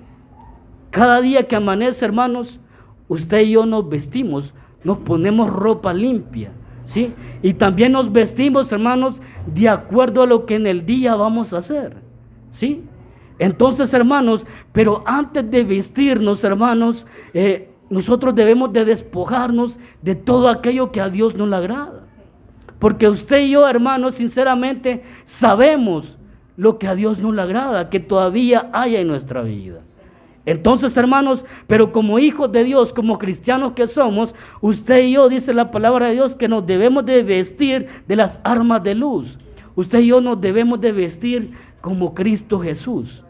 Cada 0.90 1.22
día 1.22 1.44
que 1.44 1.56
amanece, 1.56 2.06
hermanos, 2.06 2.60
usted 3.08 3.42
y 3.42 3.52
yo 3.52 3.66
nos 3.66 3.88
vestimos, 3.88 4.54
nos 4.84 5.00
ponemos 5.00 5.50
ropa 5.50 5.94
limpia, 5.94 6.52
¿sí? 6.86 7.14
Y 7.42 7.54
también 7.54 7.92
nos 7.92 8.12
vestimos, 8.12 8.72
hermanos, 8.72 9.22
de 9.46 9.70
acuerdo 9.70 10.24
a 10.24 10.28
lo 10.28 10.46
que 10.46 10.56
en 10.56 10.68
el 10.68 10.86
día 10.86 11.16
vamos 11.16 11.54
a 11.54 11.58
hacer, 11.58 11.98
¿sí? 12.50 12.84
Entonces, 13.38 13.94
hermanos, 13.94 14.46
pero 14.72 15.04
antes 15.06 15.50
de 15.50 15.64
vestirnos, 15.64 16.44
hermanos, 16.44 17.06
eh, 17.34 17.70
nosotros 17.90 18.34
debemos 18.34 18.72
de 18.72 18.86
despojarnos 18.86 19.78
de 20.02 20.16
todo 20.16 20.48
aquello 20.48 20.92
que 20.92 21.02
a 21.02 21.10
Dios 21.10 21.36
no 21.36 21.46
le 21.46 21.56
agrada. 21.56 22.06
Porque 22.80 23.08
usted 23.08 23.42
y 23.42 23.52
yo, 23.52 23.68
hermanos, 23.68 24.16
sinceramente 24.16 25.04
sabemos 25.24 26.18
lo 26.58 26.80
que 26.80 26.88
a 26.88 26.96
Dios 26.96 27.20
no 27.20 27.32
le 27.32 27.42
agrada, 27.42 27.90
que 27.90 28.00
todavía 28.00 28.70
haya 28.72 29.00
en 29.02 29.08
nuestra 29.08 29.42
vida. 29.42 29.82
Entonces, 30.46 30.96
hermanos, 30.96 31.44
pero 31.66 31.92
como 31.92 32.20
hijos 32.20 32.52
de 32.52 32.64
Dios, 32.64 32.94
como 32.94 33.18
cristianos 33.18 33.74
que 33.74 33.88
somos, 33.88 34.36
usted 34.62 35.04
y 35.04 35.14
yo, 35.14 35.28
dice 35.28 35.54
la 35.54 35.72
palabra 35.72 36.08
de 36.08 36.14
Dios, 36.14 36.36
que 36.36 36.48
nos 36.48 36.66
debemos 36.66 37.06
de 37.06 37.24
vestir 37.24 37.88
de 38.08 38.16
las 38.16 38.40
armas 38.44 38.84
de 38.84 38.94
luz. 38.94 39.40
Usted 39.76 40.00
y 40.00 40.08
yo 40.08 40.22
nos 40.22 40.40
debemos 40.40 40.80
de 40.80 40.92
vestir 40.92 41.52
como 41.82 42.14
Cristo 42.14 42.60
Jesús. 42.60 43.24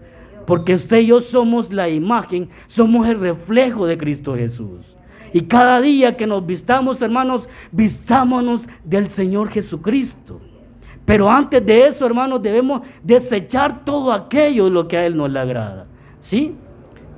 Porque 0.46 0.76
usted 0.76 1.00
y 1.00 1.08
yo 1.08 1.22
somos 1.22 1.72
la 1.72 1.90
imagen, 1.90 2.50
somos 2.68 3.08
el 3.08 3.20
reflejo 3.20 3.86
de 3.86 3.98
Cristo 3.98 4.36
Jesús. 4.36 4.96
Y 5.34 5.42
cada 5.42 5.82
día 5.82 6.16
que 6.16 6.28
nos 6.28 6.46
vistamos, 6.46 7.02
hermanos, 7.02 7.50
vistámonos 7.72 8.68
del 8.84 9.10
Señor 9.10 9.50
Jesucristo. 9.50 10.40
Pero 11.06 11.30
antes 11.30 11.66
de 11.66 11.88
eso, 11.88 12.06
hermanos, 12.06 12.42
debemos 12.42 12.82
desechar 13.04 13.86
todo 13.86 14.12
aquello 14.12 14.70
lo 14.70 14.88
que 14.88 14.98
a 14.98 15.06
Él 15.06 15.16
nos 15.16 15.32
le 15.32 15.40
agrada. 15.40 15.88
¿Sí? 16.20 16.56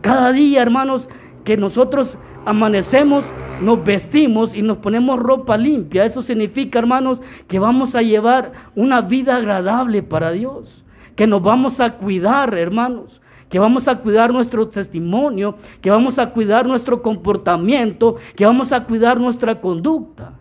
Cada 0.08 0.32
día, 0.32 0.62
hermanos, 0.62 1.10
que 1.44 1.58
nosotros 1.58 2.18
amanecemos, 2.46 3.26
nos 3.62 3.84
vestimos 3.84 4.56
y 4.56 4.62
nos 4.62 4.78
ponemos 4.78 5.20
ropa 5.20 5.58
limpia. 5.58 6.06
Eso 6.06 6.22
significa, 6.22 6.80
hermanos, 6.80 7.22
que 7.50 7.60
vamos 7.60 7.94
a 7.94 8.02
llevar 8.02 8.54
una 8.74 9.02
vida 9.02 9.36
agradable 9.36 10.04
para 10.04 10.32
Dios. 10.32 10.86
Que 11.18 11.28
nos 11.28 11.44
vamos 11.44 11.82
a 11.82 11.98
cuidar, 11.98 12.58
hermanos. 12.58 13.22
Que 13.50 13.60
vamos 13.60 13.90
a 13.90 13.98
cuidar 13.98 14.32
nuestro 14.32 14.70
testimonio, 14.70 15.58
que 15.82 15.90
vamos 15.92 16.20
a 16.20 16.30
cuidar 16.30 16.66
nuestro 16.66 17.02
comportamiento, 17.02 18.16
que 18.38 18.46
vamos 18.46 18.72
a 18.72 18.86
cuidar 18.86 19.20
nuestra 19.20 19.60
conducta. 19.60 20.36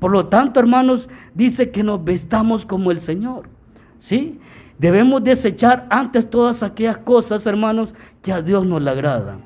Por 0.00 0.10
lo 0.10 0.26
tanto, 0.26 0.58
hermanos, 0.58 1.08
dice 1.32 1.70
que 1.70 1.84
nos 1.84 2.02
vestamos 2.02 2.66
como 2.66 2.90
el 2.90 3.00
Señor. 3.00 3.48
¿Sí? 4.00 4.40
Debemos 4.78 5.24
desechar 5.24 5.86
antes 5.90 6.28
todas 6.28 6.62
aquellas 6.62 6.98
cosas, 6.98 7.46
hermanos, 7.46 7.94
que 8.22 8.32
a 8.32 8.42
Dios 8.42 8.66
no 8.66 8.78
le 8.78 8.90
agrada. 8.90 9.38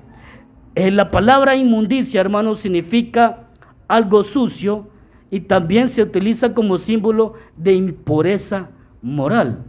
Eh, 0.74 0.90
la 0.90 1.10
palabra 1.10 1.56
inmundicia, 1.56 2.20
hermanos, 2.20 2.60
significa 2.60 3.48
algo 3.86 4.24
sucio 4.24 4.88
y 5.30 5.40
también 5.40 5.88
se 5.88 6.02
utiliza 6.02 6.52
como 6.54 6.78
símbolo 6.78 7.34
de 7.56 7.74
impureza 7.74 8.70
moral. 9.02 9.64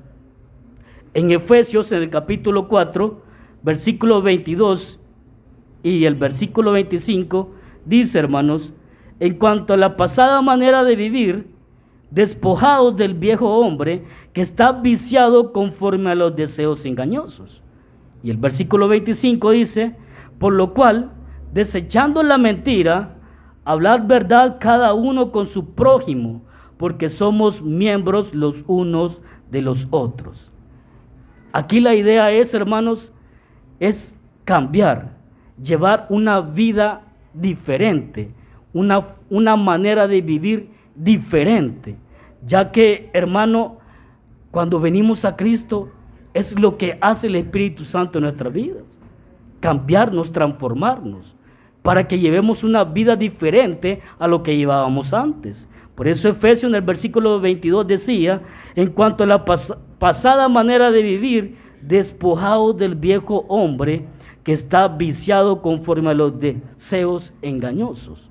En 1.14 1.32
Efesios, 1.32 1.92
en 1.92 2.04
el 2.04 2.10
capítulo 2.10 2.68
4, 2.68 3.22
versículo 3.62 4.22
22 4.22 5.00
y 5.84 6.06
el 6.06 6.16
versículo 6.16 6.72
25, 6.72 7.52
dice, 7.86 8.18
hermanos, 8.18 8.74
en 9.20 9.38
cuanto 9.38 9.74
a 9.74 9.78
la 9.78 9.98
pasada 9.98 10.42
manera 10.42 10.84
de 10.84 10.96
vivir, 10.96 11.51
despojados 12.12 12.98
del 12.98 13.16
viejo 13.16 13.48
hombre 13.58 14.04
que 14.34 14.42
está 14.42 14.74
viciado 14.74 15.52
conforme 15.52 16.12
a 16.12 16.16
los 16.16 16.36
deseos 16.36 16.86
engañosos. 16.86 17.62
Y 18.22 18.30
el 18.30 18.38
versículo 18.38 18.88
25 18.88 19.52
dice, 19.52 19.96
por 20.38 20.54
lo 20.54 20.74
cual, 20.74 21.12
desechando 21.54 22.22
la 22.22 22.38
mentira, 22.38 23.16
hablad 23.64 24.06
verdad 24.06 24.58
cada 24.60 24.94
uno 24.94 25.32
con 25.32 25.46
su 25.46 25.74
prójimo, 25.74 26.42
porque 26.78 27.10
somos 27.10 27.62
miembros 27.62 28.34
los 28.34 28.64
unos 28.68 29.22
de 29.50 29.62
los 29.62 29.88
otros. 29.90 30.52
Aquí 31.54 31.80
la 31.80 31.96
idea 31.96 32.32
es, 32.32 32.54
hermanos, 32.54 33.12
es 33.80 34.16
cambiar, 34.46 35.18
llevar 35.62 36.08
una 36.10 36.42
vida 36.42 37.02
diferente, 37.34 38.32
una, 38.74 39.16
una 39.30 39.56
manera 39.56 40.08
de 40.08 40.22
vivir 40.22 40.70
diferente, 41.04 41.96
ya 42.46 42.72
que, 42.72 43.10
hermano, 43.14 43.78
cuando 44.52 44.80
venimos 44.80 45.26
a 45.26 45.36
Cristo 45.36 45.90
es 46.34 46.58
lo 46.60 46.78
que 46.78 46.98
hace 47.02 47.28
el 47.28 47.36
Espíritu 47.36 47.86
Santo 47.86 48.18
en 48.18 48.24
nuestras 48.24 48.54
vidas, 48.54 48.98
cambiarnos, 49.60 50.32
transformarnos, 50.32 51.36
para 51.82 52.08
que 52.08 52.20
llevemos 52.20 52.64
una 52.64 52.84
vida 52.84 53.16
diferente 53.16 54.02
a 54.20 54.28
lo 54.28 54.44
que 54.44 54.56
llevábamos 54.56 55.14
antes. 55.14 55.68
Por 55.96 56.08
eso 56.08 56.30
Efesios 56.30 56.70
en 56.70 56.76
el 56.76 56.82
versículo 56.82 57.40
22 57.40 57.88
decía, 57.88 58.42
en 58.76 58.92
cuanto 58.92 59.24
a 59.24 59.28
la 59.28 59.44
pasada 59.44 60.48
manera 60.48 60.92
de 60.92 61.02
vivir, 61.02 61.58
despojados 61.82 62.78
del 62.78 62.96
viejo 62.96 63.46
hombre 63.48 64.06
que 64.44 64.52
está 64.52 64.88
viciado 64.88 65.62
conforme 65.62 66.12
a 66.12 66.14
los 66.14 66.40
deseos 66.40 67.34
engañosos. 67.42 68.31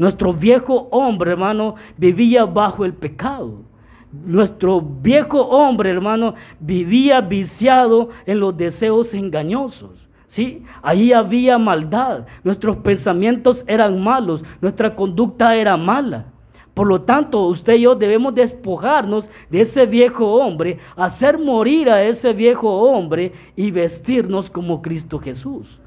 Nuestro 0.00 0.32
viejo 0.32 0.88
hombre, 0.92 1.32
hermano, 1.32 1.74
vivía 1.98 2.46
bajo 2.46 2.86
el 2.86 2.94
pecado. 2.94 3.64
Nuestro 4.10 4.80
viejo 4.80 5.42
hombre, 5.42 5.90
hermano, 5.90 6.36
vivía 6.58 7.20
viciado 7.20 8.08
en 8.24 8.40
los 8.40 8.56
deseos 8.56 9.12
engañosos. 9.12 10.08
¿Sí? 10.26 10.64
Ahí 10.80 11.12
había 11.12 11.58
maldad. 11.58 12.24
Nuestros 12.42 12.78
pensamientos 12.78 13.62
eran 13.66 14.02
malos. 14.02 14.42
Nuestra 14.62 14.96
conducta 14.96 15.54
era 15.54 15.76
mala. 15.76 16.32
Por 16.72 16.86
lo 16.86 17.02
tanto, 17.02 17.44
usted 17.44 17.74
y 17.74 17.82
yo 17.82 17.94
debemos 17.94 18.34
despojarnos 18.34 19.28
de 19.50 19.60
ese 19.60 19.84
viejo 19.84 20.32
hombre, 20.32 20.78
hacer 20.96 21.36
morir 21.36 21.90
a 21.90 22.02
ese 22.02 22.32
viejo 22.32 22.70
hombre 22.70 23.34
y 23.54 23.70
vestirnos 23.70 24.48
como 24.48 24.80
Cristo 24.80 25.18
Jesús 25.18 25.79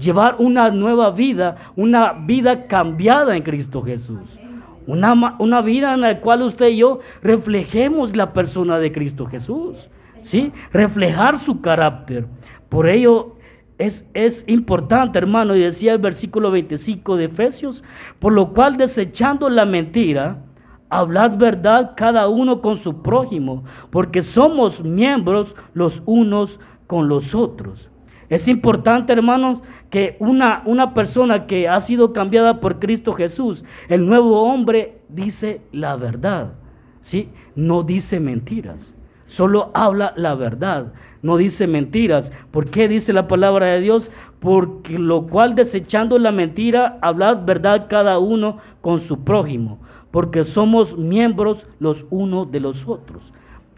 llevar 0.00 0.36
una 0.38 0.70
nueva 0.70 1.10
vida, 1.10 1.56
una 1.76 2.12
vida 2.12 2.66
cambiada 2.66 3.36
en 3.36 3.42
Cristo 3.42 3.82
Jesús. 3.82 4.38
Una, 4.86 5.36
una, 5.38 5.60
vida 5.60 5.94
en 5.94 6.00
la 6.00 6.20
cual 6.20 6.42
usted 6.42 6.68
y 6.68 6.78
yo 6.78 7.00
reflejemos 7.22 8.16
la 8.16 8.32
persona 8.32 8.78
de 8.78 8.90
Cristo 8.90 9.26
Jesús. 9.26 9.88
¿Sí? 10.22 10.52
Reflejar 10.72 11.38
su 11.38 11.60
carácter. 11.60 12.26
Por 12.68 12.88
ello 12.88 13.36
es, 13.78 14.06
es 14.14 14.44
importante, 14.48 15.18
hermano, 15.18 15.54
y 15.54 15.60
decía 15.60 15.92
el 15.92 15.98
versículo 15.98 16.50
25 16.50 17.16
de 17.16 17.24
Efesios, 17.26 17.84
por 18.18 18.32
lo 18.32 18.52
cual 18.52 18.76
desechando 18.76 19.48
la 19.48 19.64
mentira, 19.64 20.42
hablad 20.90 21.36
verdad 21.36 21.92
cada 21.96 22.28
uno 22.28 22.60
con 22.60 22.76
su 22.76 23.00
prójimo, 23.00 23.64
porque 23.90 24.22
somos 24.22 24.82
miembros 24.82 25.54
los 25.72 26.02
unos 26.04 26.58
con 26.86 27.08
los 27.08 27.34
otros. 27.34 27.90
Es 28.30 28.46
importante, 28.46 29.12
hermanos, 29.12 29.60
que 29.90 30.16
una, 30.20 30.62
una 30.64 30.94
persona 30.94 31.46
que 31.46 31.68
ha 31.68 31.80
sido 31.80 32.12
cambiada 32.12 32.60
por 32.60 32.78
Cristo 32.78 33.12
Jesús, 33.12 33.64
el 33.88 34.06
nuevo 34.06 34.44
hombre 34.44 34.98
dice 35.08 35.62
la 35.72 35.96
verdad, 35.96 36.52
¿sí? 37.00 37.28
No 37.56 37.82
dice 37.82 38.20
mentiras, 38.20 38.94
solo 39.26 39.72
habla 39.74 40.12
la 40.16 40.36
verdad, 40.36 40.92
no 41.22 41.36
dice 41.36 41.66
mentiras. 41.66 42.30
¿Por 42.52 42.70
qué 42.70 42.88
dice 42.88 43.12
la 43.12 43.26
palabra 43.26 43.66
de 43.66 43.80
Dios? 43.80 44.10
Porque 44.38 44.96
lo 44.96 45.26
cual 45.26 45.56
desechando 45.56 46.16
la 46.18 46.30
mentira, 46.30 46.98
hablad 47.02 47.44
verdad 47.44 47.86
cada 47.90 48.20
uno 48.20 48.58
con 48.80 49.00
su 49.00 49.24
prójimo, 49.24 49.80
porque 50.12 50.44
somos 50.44 50.96
miembros 50.96 51.66
los 51.80 52.06
unos 52.10 52.50
de 52.52 52.60
los 52.60 52.86
otros. 52.88 53.32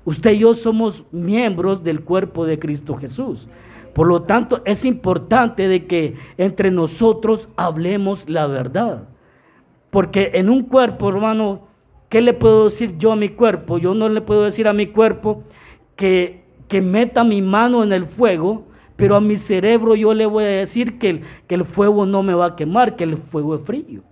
Usted 0.05 0.33
y 0.33 0.41
yo 0.41 0.53
somos 0.53 1.05
miembros 1.11 1.83
del 1.83 2.03
cuerpo 2.03 2.45
de 2.45 2.59
Cristo 2.59 2.97
Jesús. 2.97 3.49
Por 3.93 4.07
lo 4.07 4.23
tanto, 4.23 4.63
es 4.65 4.85
importante 4.85 5.69
de 5.69 5.87
que 5.87 6.15
entre 6.39 6.71
nosotros 6.71 7.49
hablemos 7.57 8.29
la 8.29 8.47
verdad. 8.47 9.09
Porque 9.91 10.31
en 10.35 10.49
un 10.49 10.63
cuerpo, 10.63 11.11
hermano, 11.11 11.69
¿qué 12.09 12.23
le 12.23 12.33
puedo 12.33 12.65
decir 12.65 12.97
yo 12.97 13.13
a 13.13 13.17
mi 13.17 13.29
cuerpo? 13.31 13.79
Yo 13.79 13.93
no 13.95 14.09
le 14.09 14.23
puedo 14.23 14.45
decir 14.45 14.67
a 14.67 14.73
mi 14.73 14.87
cuerpo 14.87 15.45
que, 15.97 16.45
que 16.69 16.81
meta 16.81 17.23
mi 17.25 17.43
mano 17.43 17.83
en 17.83 17.93
el 17.93 18.07
fuego, 18.07 18.65
pero 18.97 19.17
a 19.17 19.21
mi 19.21 19.37
cerebro 19.37 19.95
yo 19.95 20.15
le 20.15 20.25
voy 20.25 20.45
a 20.45 20.49
decir 20.49 20.99
que 20.99 21.11
el, 21.11 21.21
que 21.47 21.55
el 21.55 21.65
fuego 21.65 22.07
no 22.07 22.23
me 22.23 22.35
va 22.35 22.47
a 22.47 22.57
quemar, 22.57 22.97
que 22.97 23.05
el 23.05 23.19
fuego 23.19 23.57
es 23.57 23.63
frío. 23.63 24.03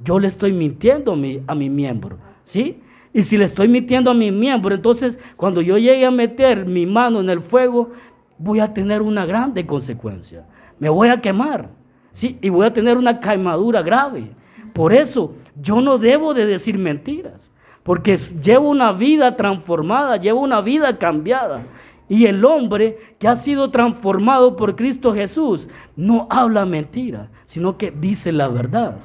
Yo 0.00 0.18
le 0.18 0.28
estoy 0.28 0.52
mintiendo 0.52 1.12
a 1.12 1.16
mi, 1.16 1.42
a 1.46 1.54
mi 1.54 1.68
miembro, 1.68 2.16
¿sí? 2.44 2.80
Y 3.12 3.22
si 3.22 3.36
le 3.36 3.46
estoy 3.46 3.68
mintiendo 3.68 4.10
a 4.10 4.14
mi 4.14 4.30
miembro, 4.30 4.74
entonces 4.74 5.18
cuando 5.36 5.60
yo 5.60 5.78
llegue 5.78 6.04
a 6.04 6.10
meter 6.10 6.66
mi 6.66 6.86
mano 6.86 7.20
en 7.20 7.30
el 7.30 7.40
fuego, 7.40 7.90
voy 8.38 8.60
a 8.60 8.72
tener 8.72 9.02
una 9.02 9.26
grande 9.26 9.66
consecuencia. 9.66 10.44
Me 10.78 10.88
voy 10.88 11.08
a 11.08 11.20
quemar, 11.20 11.70
¿sí? 12.10 12.38
Y 12.42 12.48
voy 12.48 12.66
a 12.66 12.72
tener 12.72 12.96
una 12.96 13.20
quemadura 13.20 13.82
grave. 13.82 14.30
Por 14.72 14.92
eso 14.92 15.34
yo 15.60 15.80
no 15.80 15.98
debo 15.98 16.34
de 16.34 16.46
decir 16.46 16.78
mentiras, 16.78 17.50
porque 17.82 18.16
llevo 18.16 18.68
una 18.68 18.92
vida 18.92 19.36
transformada, 19.36 20.16
llevo 20.16 20.40
una 20.40 20.60
vida 20.60 20.98
cambiada. 20.98 21.62
Y 22.08 22.26
el 22.26 22.44
hombre 22.44 22.98
que 23.18 23.26
ha 23.26 23.36
sido 23.36 23.70
transformado 23.70 24.56
por 24.56 24.76
Cristo 24.76 25.12
Jesús 25.12 25.68
no 25.96 26.26
habla 26.30 26.64
mentira, 26.64 27.30
sino 27.46 27.76
que 27.76 27.90
dice 27.90 28.32
la 28.32 28.48
verdad. 28.48 28.96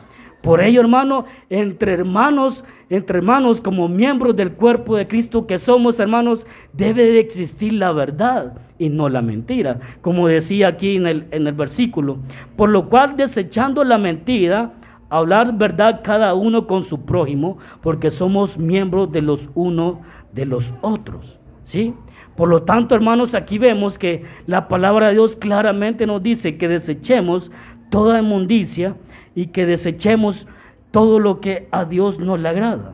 Por 0.41 0.61
ello, 0.61 0.81
hermano, 0.81 1.25
entre 1.49 1.93
hermanos, 1.93 2.63
entre 2.89 3.19
hermanos 3.19 3.61
como 3.61 3.87
miembros 3.87 4.35
del 4.35 4.53
cuerpo 4.53 4.95
de 4.95 5.07
Cristo 5.07 5.45
que 5.45 5.59
somos, 5.59 5.99
hermanos, 5.99 6.47
debe 6.73 7.05
de 7.05 7.19
existir 7.19 7.73
la 7.73 7.91
verdad 7.91 8.53
y 8.79 8.89
no 8.89 9.07
la 9.07 9.21
mentira. 9.21 9.79
Como 10.01 10.27
decía 10.27 10.69
aquí 10.69 10.95
en 10.95 11.05
el, 11.05 11.27
en 11.31 11.45
el 11.45 11.53
versículo. 11.53 12.17
Por 12.55 12.69
lo 12.69 12.89
cual, 12.89 13.15
desechando 13.17 13.83
la 13.83 13.99
mentira, 13.99 14.73
hablar 15.09 15.57
verdad 15.57 16.01
cada 16.03 16.33
uno 16.33 16.65
con 16.65 16.81
su 16.81 17.05
prójimo, 17.05 17.59
porque 17.81 18.09
somos 18.09 18.57
miembros 18.57 19.11
de 19.11 19.21
los 19.21 19.49
unos 19.53 19.97
de 20.33 20.45
los 20.45 20.73
otros. 20.81 21.37
¿Sí? 21.63 21.93
Por 22.35 22.49
lo 22.49 22.63
tanto, 22.63 22.95
hermanos, 22.95 23.35
aquí 23.35 23.59
vemos 23.59 23.99
que 23.99 24.23
la 24.47 24.67
palabra 24.67 25.07
de 25.09 25.13
Dios 25.13 25.35
claramente 25.35 26.07
nos 26.07 26.23
dice 26.23 26.57
que 26.57 26.67
desechemos 26.67 27.51
toda 27.91 28.19
inmundicia 28.19 28.95
y 29.35 29.47
que 29.47 29.65
desechemos 29.65 30.47
todo 30.91 31.19
lo 31.19 31.39
que 31.39 31.67
a 31.71 31.85
Dios 31.85 32.19
no 32.19 32.37
le 32.37 32.49
agrada. 32.49 32.93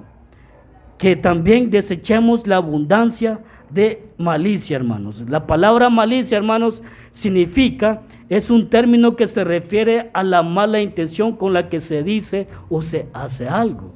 Que 0.97 1.15
también 1.15 1.69
desechemos 1.69 2.47
la 2.47 2.57
abundancia 2.57 3.39
de 3.69 4.07
malicia, 4.17 4.75
hermanos. 4.75 5.23
La 5.27 5.45
palabra 5.45 5.89
malicia, 5.89 6.37
hermanos, 6.37 6.81
significa, 7.11 8.01
es 8.29 8.49
un 8.49 8.69
término 8.69 9.15
que 9.15 9.27
se 9.27 9.43
refiere 9.43 10.09
a 10.13 10.23
la 10.23 10.43
mala 10.43 10.81
intención 10.81 11.35
con 11.35 11.53
la 11.53 11.69
que 11.69 11.79
se 11.79 12.03
dice 12.03 12.47
o 12.69 12.81
se 12.81 13.07
hace 13.13 13.47
algo. 13.47 13.93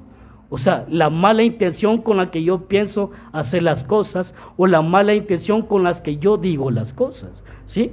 O 0.50 0.58
sea, 0.58 0.86
la 0.90 1.10
mala 1.10 1.44
intención 1.44 2.02
con 2.02 2.18
la 2.18 2.30
que 2.30 2.44
yo 2.44 2.68
pienso 2.68 3.12
hacer 3.32 3.64
las 3.64 3.86
cosas 3.86 4.36
o 4.58 4.68
la 4.68 4.82
mala 4.82 5.14
intención 5.14 5.62
con 5.62 5.84
las 5.84 6.02
que 6.02 6.18
yo 6.18 6.36
digo 6.38 6.72
las 6.72 6.94
cosas. 6.94 7.42
¿Sí? 7.66 7.92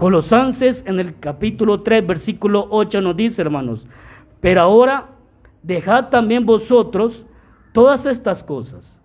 Colosenses 0.00 0.82
en 0.86 0.98
el 0.98 1.18
capítulo 1.20 1.82
3, 1.82 2.06
versículo 2.06 2.66
8 2.70 3.02
nos 3.02 3.14
dice, 3.14 3.42
hermanos, 3.42 3.86
pero 4.40 4.62
ahora 4.62 5.10
dejad 5.62 6.08
también 6.08 6.46
vosotros 6.46 7.26
todas 7.72 8.06
estas 8.06 8.42
cosas, 8.42 8.98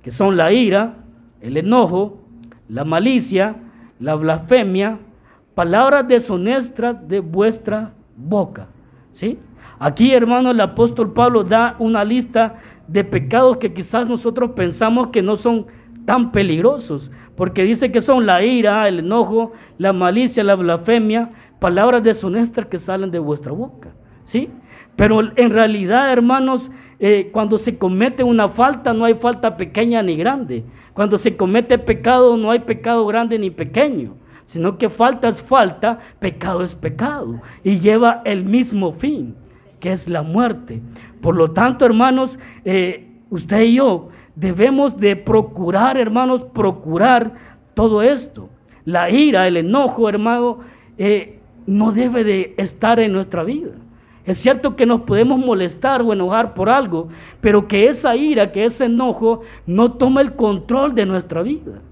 que 0.00 0.10
son 0.10 0.38
la 0.38 0.50
ira, 0.50 0.94
el 1.42 1.58
enojo, 1.58 2.22
la 2.70 2.86
malicia, 2.86 3.56
la 3.98 4.14
blasfemia, 4.14 4.98
palabras 5.54 6.08
deshonestas 6.08 7.06
de 7.06 7.20
vuestra 7.20 7.92
boca. 8.16 8.68
¿Sí? 9.12 9.38
Aquí, 9.78 10.14
hermano, 10.14 10.52
el 10.52 10.60
apóstol 10.62 11.12
Pablo 11.12 11.44
da 11.44 11.76
una 11.78 12.02
lista 12.02 12.54
de 12.88 13.04
pecados 13.04 13.58
que 13.58 13.74
quizás 13.74 14.08
nosotros 14.08 14.52
pensamos 14.52 15.08
que 15.08 15.20
no 15.20 15.36
son 15.36 15.66
tan 16.04 16.32
peligrosos, 16.32 17.10
porque 17.36 17.64
dice 17.64 17.90
que 17.90 18.00
son 18.00 18.26
la 18.26 18.42
ira, 18.42 18.86
el 18.88 19.00
enojo, 19.00 19.52
la 19.78 19.92
malicia, 19.92 20.44
la 20.44 20.54
blasfemia, 20.54 21.30
palabras 21.58 22.02
deshonestas 22.02 22.66
que 22.66 22.78
salen 22.78 23.10
de 23.10 23.18
vuestra 23.18 23.52
boca, 23.52 23.90
¿sí? 24.24 24.50
Pero 24.96 25.20
en 25.36 25.50
realidad, 25.50 26.12
hermanos, 26.12 26.70
eh, 26.98 27.30
cuando 27.32 27.56
se 27.56 27.78
comete 27.78 28.22
una 28.22 28.48
falta, 28.48 28.92
no 28.92 29.06
hay 29.06 29.14
falta 29.14 29.56
pequeña 29.56 30.02
ni 30.02 30.16
grande. 30.16 30.64
Cuando 30.92 31.16
se 31.16 31.36
comete 31.36 31.78
pecado, 31.78 32.36
no 32.36 32.50
hay 32.50 32.58
pecado 32.58 33.06
grande 33.06 33.38
ni 33.38 33.50
pequeño, 33.50 34.16
sino 34.44 34.76
que 34.76 34.90
falta 34.90 35.28
es 35.28 35.40
falta, 35.40 35.98
pecado 36.18 36.62
es 36.62 36.74
pecado, 36.74 37.40
y 37.64 37.78
lleva 37.78 38.20
el 38.24 38.44
mismo 38.44 38.92
fin, 38.92 39.34
que 39.78 39.92
es 39.92 40.08
la 40.08 40.22
muerte. 40.22 40.82
Por 41.22 41.36
lo 41.36 41.52
tanto, 41.52 41.86
hermanos, 41.86 42.38
eh, 42.66 43.08
usted 43.30 43.62
y 43.62 43.74
yo 43.76 44.10
debemos 44.40 44.98
de 44.98 45.16
procurar, 45.16 45.98
hermanos, 45.98 46.42
procurar 46.54 47.34
todo 47.74 48.02
esto. 48.02 48.48
La 48.86 49.10
ira, 49.10 49.46
el 49.46 49.58
enojo, 49.58 50.08
hermano, 50.08 50.60
eh, 50.96 51.38
no 51.66 51.92
debe 51.92 52.24
de 52.24 52.54
estar 52.56 52.98
en 52.98 53.12
nuestra 53.12 53.44
vida. 53.44 53.72
Es 54.24 54.38
cierto 54.38 54.76
que 54.76 54.86
nos 54.86 55.02
podemos 55.02 55.38
molestar 55.38 56.00
o 56.00 56.12
enojar 56.12 56.54
por 56.54 56.70
algo, 56.70 57.08
pero 57.42 57.68
que 57.68 57.88
esa 57.88 58.16
ira, 58.16 58.50
que 58.50 58.64
ese 58.64 58.86
enojo 58.86 59.42
no 59.66 59.92
tome 59.92 60.22
el 60.22 60.34
control 60.34 60.94
de 60.94 61.04
nuestra 61.04 61.42
vida. 61.42 61.82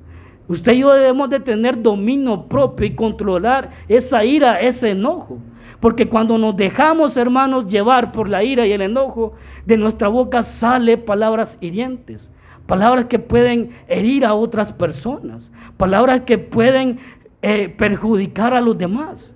Usted 0.49 0.73
y 0.73 0.79
yo 0.79 0.95
debemos 0.95 1.29
de 1.29 1.41
tener 1.41 1.83
dominio 1.83 2.45
propio 2.45 2.87
y 2.87 2.95
controlar 2.95 3.71
esa 3.89 4.25
ira, 4.25 4.59
ese 4.61 4.91
enojo. 4.91 5.39
Porque 5.81 6.09
cuando 6.09 6.39
nos 6.39 6.57
dejamos, 6.57 7.17
hermanos, 7.19 7.67
llevar 7.67 8.11
por 8.11 8.29
la 8.29 8.43
ira 8.43 8.67
y 8.67 8.73
el 8.73 8.81
enojo, 8.81 9.35
de 9.67 9.77
nuestra 9.77 10.09
boca 10.09 10.43
sale 10.43 10.97
palabras 10.97 11.59
hirientes 11.61 12.31
palabras 12.69 13.07
que 13.07 13.19
pueden 13.19 13.71
herir 13.89 14.27
a 14.27 14.35
otras 14.35 14.73
personas, 14.73 15.51
palabras 15.79 16.21
que 16.21 16.37
pueden 16.37 16.99
eh, 17.41 17.71
perjudicar 17.71 18.53
a 18.53 18.61
los 18.61 18.77
demás. 18.77 19.35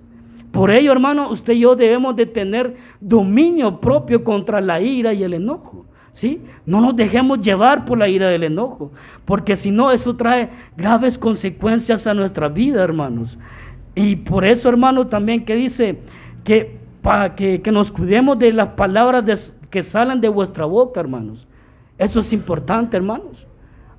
Por 0.53 0.71
ello, 0.71 0.93
hermano, 0.93 1.31
usted 1.31 1.55
y 1.55 1.61
yo 1.61 1.75
debemos 1.75 2.15
de 2.15 2.27
tener 2.27 2.77
dominio 3.01 3.81
propio 3.81 4.23
contra 4.23 4.61
la 4.61 4.83
ira 4.83 5.15
y 5.15 5.25
el 5.25 5.33
enojo. 5.33 5.87
¿Sí? 6.13 6.43
No 6.67 6.83
nos 6.83 6.95
dejemos 6.95 7.41
llevar 7.41 7.87
por 7.87 7.97
la 7.97 8.07
ira 8.07 8.31
y 8.31 8.35
el 8.35 8.45
enojo, 8.45 8.93
porque 9.25 9.57
si 9.57 9.71
no, 9.71 9.91
eso 9.91 10.15
trae 10.15 10.51
graves 10.77 11.17
consecuencias 11.17 12.07
a 12.07 12.13
nuestra 12.13 12.49
vida, 12.49 12.85
hermanos. 12.85 13.39
Y 13.95 14.17
por 14.17 14.45
eso, 14.45 14.69
hermano, 14.69 15.07
también 15.07 15.47
que 15.47 15.55
dice 15.57 16.01
que 16.45 16.79
para 17.01 17.35
que, 17.35 17.63
nos 17.73 17.91
cuidemos 17.91 18.39
de 18.39 18.53
las 18.53 18.69
palabras 18.75 19.57
que 19.71 19.83
salen 19.83 20.21
de 20.21 20.29
vuestra 20.29 20.67
boca, 20.67 21.01
hermanos. 21.01 21.47
Eso 21.99 22.21
es 22.21 22.33
importante, 22.33 22.97
hermanos. 22.97 23.47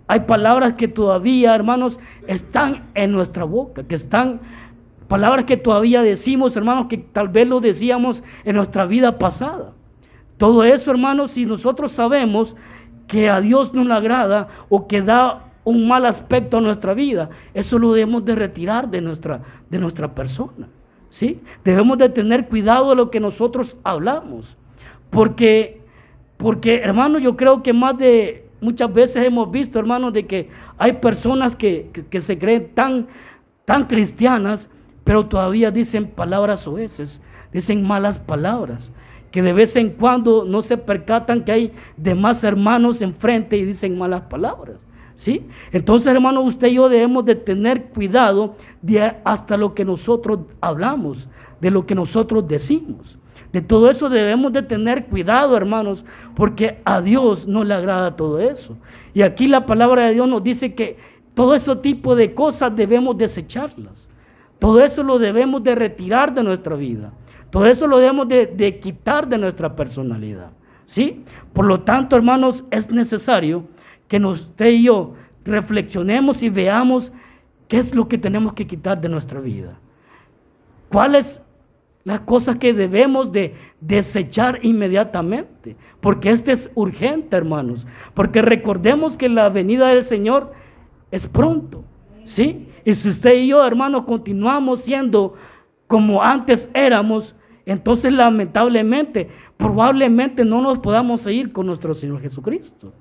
Hay 0.08 0.21
palabras 0.21 0.73
que 0.73 0.88
todavía, 0.88 1.56
hermanos, 1.56 1.99
están 2.27 2.84
en 2.93 3.12
nuestra 3.12 3.45
boca, 3.45 3.84
que 3.84 3.95
están, 3.95 4.41
palabras 5.08 5.45
que 5.45 5.58
todavía 5.58 6.01
decimos, 6.01 6.56
hermanos, 6.56 6.88
que 6.88 6.97
tal 6.97 7.29
vez 7.29 7.47
lo 7.47 7.60
decíamos 7.60 8.23
en 8.43 8.56
nuestra 8.56 8.86
vida 8.86 9.17
pasada. 9.17 9.71
Todo 10.38 10.63
eso, 10.63 10.91
hermanos, 10.91 11.32
si 11.32 11.45
nosotros 11.45 11.91
sabemos 11.91 12.56
que 13.08 13.29
a 13.29 13.39
Dios 13.39 13.73
no 13.73 13.84
le 13.84 13.93
agrada 13.93 14.47
o 14.69 14.88
que 14.88 15.01
da 15.01 15.45
un 15.63 15.88
mal 15.88 16.06
aspecto 16.06 16.58
a 16.58 16.62
nuestra 16.62 16.93
vida, 16.93 17.29
eso 17.53 17.79
lo 17.79 17.93
debemos 17.93 18.25
de 18.25 18.36
retirar 18.36 18.89
de 18.89 19.01
nuestra, 19.01 19.41
de 19.69 19.79
nuestra 19.79 20.13
persona. 20.13 20.67
¿sí? 21.10 21.39
Debemos 21.63 21.97
de 21.97 22.10
tener 22.10 22.47
cuidado 22.47 22.89
de 22.89 22.95
lo 22.95 23.10
que 23.10 23.19
nosotros 23.19 23.77
hablamos, 23.84 24.58
porque 25.10 25.83
porque, 26.43 26.75
hermanos, 26.75 27.21
yo 27.21 27.38
creo 27.38 27.63
que 27.63 27.71
más 27.71 27.97
de 27.97 28.49
muchas 28.60 28.93
veces 28.93 29.25
hemos 29.25 29.49
visto, 29.49 29.79
hermanos, 29.79 30.12
de 30.12 30.27
que 30.27 30.49
hay 30.77 30.91
personas 30.91 31.56
que, 31.56 31.89
se 32.19 32.38
creen 32.38 32.69
tan, 32.73 33.08
tan 33.63 33.86
cristianas, 33.86 34.67
pero 35.06 35.25
todavía 35.25 35.71
dicen 35.71 36.06
palabras 36.06 36.67
oeces, 36.67 37.21
dicen 37.53 37.88
malas 37.88 38.19
palabras, 38.19 38.91
que 39.32 39.41
de 39.41 39.53
vez 39.53 39.77
en 39.77 39.91
cuando 39.91 40.43
no 40.43 40.62
se 40.62 40.75
percatan 40.75 41.45
que 41.45 41.53
hay 41.53 41.71
demás 41.95 42.43
hermanos 42.43 43.01
enfrente 43.01 43.56
y 43.56 43.63
dicen 43.63 43.97
malas 43.97 44.23
palabras. 44.23 44.75
¿Sí? 45.15 45.47
Entonces, 45.71 46.13
hermano, 46.13 46.41
usted 46.41 46.67
y 46.67 46.73
yo 46.73 46.89
debemos 46.89 47.23
de 47.23 47.36
tener 47.36 47.86
cuidado 47.86 48.58
de 48.82 49.13
hasta 49.23 49.56
lo 49.56 49.73
que 49.73 49.86
nosotros 49.86 50.39
hablamos, 50.60 51.29
de 51.62 51.71
lo 51.71 51.86
que 51.86 51.95
nosotros 51.95 52.45
decimos. 52.45 53.17
De 53.53 53.61
todo 53.61 53.87
eso 53.87 54.09
debemos 54.09 54.51
de 54.51 54.63
tener 54.63 55.05
cuidado, 55.05 55.55
hermanos, 55.55 56.03
porque 56.35 56.81
a 56.85 57.01
Dios 57.01 57.47
no 57.47 57.63
le 57.63 57.75
agrada 57.75 58.15
todo 58.15 58.39
eso. 58.39 58.75
Y 59.13 59.21
aquí 59.21 59.45
la 59.45 59.67
palabra 59.67 60.07
de 60.07 60.13
Dios 60.15 60.27
nos 60.27 60.43
dice 60.43 60.73
que 60.73 60.97
todo 61.35 61.53
ese 61.53 61.75
tipo 61.75 62.15
de 62.15 62.33
cosas 62.33 62.75
debemos 62.75 63.15
desecharlas. 63.15 64.09
Todo 64.57 64.83
eso 64.83 65.03
lo 65.03 65.19
debemos 65.19 65.63
de 65.63 65.75
retirar 65.75 66.33
de 66.33 66.41
nuestra 66.41 66.75
vida. 66.75 67.13
Todo 67.51 67.67
eso 67.67 67.85
lo 67.85 67.99
debemos 67.99 68.27
de, 68.27 68.79
quitar 68.81 69.27
de 69.27 69.37
nuestra 69.37 69.75
personalidad. 69.75 70.49
¿Sí? 70.87 71.23
Por 71.53 71.65
lo 71.65 71.81
tanto, 71.81 72.15
hermanos, 72.15 72.63
es 72.71 72.89
necesario 72.89 73.65
que 74.07 74.17
usted 74.17 74.69
y 74.69 74.85
yo 74.85 75.13
reflexionemos 75.45 76.41
y 76.41 76.49
veamos 76.49 77.11
qué 77.67 77.77
es 77.77 77.93
lo 77.93 78.07
que 78.07 78.17
tenemos 78.17 78.53
que 78.53 78.65
quitar 78.65 78.99
de 78.99 79.09
nuestra 79.09 79.39
vida. 79.39 79.77
¿Cuáles 80.89 81.42
las 82.03 82.21
cosas 82.21 82.57
que 82.57 82.73
debemos 82.73 83.31
de 83.31 83.55
desechar 83.79 84.59
inmediatamente, 84.61 85.77
porque 86.01 86.31
este 86.31 86.51
es 86.51 86.69
urgente, 86.75 87.35
hermanos, 87.35 87.87
porque 88.13 88.41
recordemos 88.41 89.15
que 89.15 89.29
la 89.29 89.49
venida 89.49 89.87
del 89.87 90.03
Señor 90.03 90.51
es 91.11 91.27
pronto, 91.27 91.83
¿sí? 92.23 92.67
Y 92.83 92.93
si 92.95 93.09
usted 93.09 93.35
y 93.35 93.47
yo, 93.47 93.65
hermano, 93.65 94.05
continuamos 94.05 94.81
siendo 94.81 95.35
como 95.87 96.21
antes 96.21 96.69
éramos, 96.73 97.35
entonces 97.65 98.11
lamentablemente, 98.11 99.29
probablemente 99.55 100.43
no 100.43 100.61
nos 100.61 100.79
podamos 100.79 101.21
seguir 101.21 101.53
con 101.53 101.67
nuestro 101.67 101.93
Señor 101.93 102.19
Jesucristo. 102.21 102.91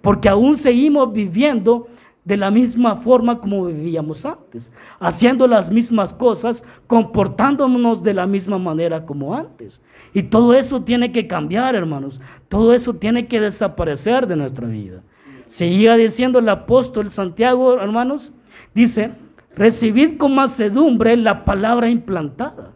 Porque 0.00 0.28
aún 0.28 0.56
seguimos 0.56 1.12
viviendo 1.12 1.88
de 2.24 2.36
la 2.36 2.50
misma 2.50 2.96
forma 2.96 3.40
como 3.40 3.66
vivíamos 3.66 4.24
antes, 4.24 4.70
haciendo 5.00 5.46
las 5.46 5.70
mismas 5.70 6.12
cosas, 6.12 6.62
comportándonos 6.86 8.02
de 8.02 8.14
la 8.14 8.26
misma 8.26 8.58
manera 8.58 9.04
como 9.04 9.34
antes. 9.34 9.80
Y 10.14 10.24
todo 10.24 10.54
eso 10.54 10.82
tiene 10.82 11.10
que 11.10 11.26
cambiar, 11.26 11.74
hermanos. 11.74 12.20
Todo 12.48 12.74
eso 12.74 12.94
tiene 12.94 13.26
que 13.26 13.40
desaparecer 13.40 14.26
de 14.26 14.36
nuestra 14.36 14.66
vida. 14.68 15.02
Seguía 15.48 15.96
diciendo 15.96 16.38
el 16.38 16.48
apóstol 16.48 17.10
Santiago, 17.10 17.74
hermanos, 17.74 18.32
dice, 18.74 19.12
recibid 19.56 20.16
con 20.16 20.34
mansedumbre 20.34 21.16
la 21.16 21.44
palabra 21.44 21.88
implantada. 21.88 22.72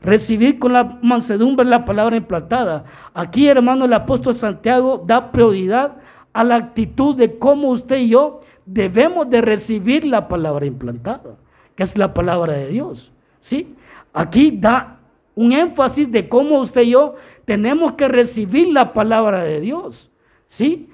Recibid 0.00 0.58
con 0.58 0.72
la 0.72 0.98
mansedumbre 1.02 1.66
la 1.66 1.84
palabra 1.84 2.16
implantada. 2.16 2.84
Aquí, 3.12 3.46
hermano, 3.46 3.84
el 3.84 3.92
apóstol 3.92 4.34
Santiago 4.34 5.04
da 5.06 5.30
prioridad 5.30 5.98
a 6.32 6.44
la 6.44 6.56
actitud 6.56 7.14
de 7.16 7.38
cómo 7.38 7.68
usted 7.68 7.98
y 7.98 8.10
yo 8.10 8.40
debemos 8.66 9.28
de 9.30 9.40
recibir 9.40 10.04
la 10.04 10.28
palabra 10.28 10.66
implantada, 10.66 11.36
que 11.74 11.82
es 11.82 11.96
la 11.96 12.14
palabra 12.14 12.54
de 12.54 12.68
Dios. 12.68 13.12
¿sí? 13.40 13.74
Aquí 14.12 14.50
da 14.50 14.98
un 15.34 15.52
énfasis 15.52 16.10
de 16.10 16.28
cómo 16.28 16.60
usted 16.60 16.82
y 16.82 16.90
yo 16.90 17.14
tenemos 17.44 17.92
que 17.92 18.08
recibir 18.08 18.68
la 18.68 18.92
palabra 18.92 19.44
de 19.44 19.60
Dios. 19.60 20.10
¿sí? 20.46 20.88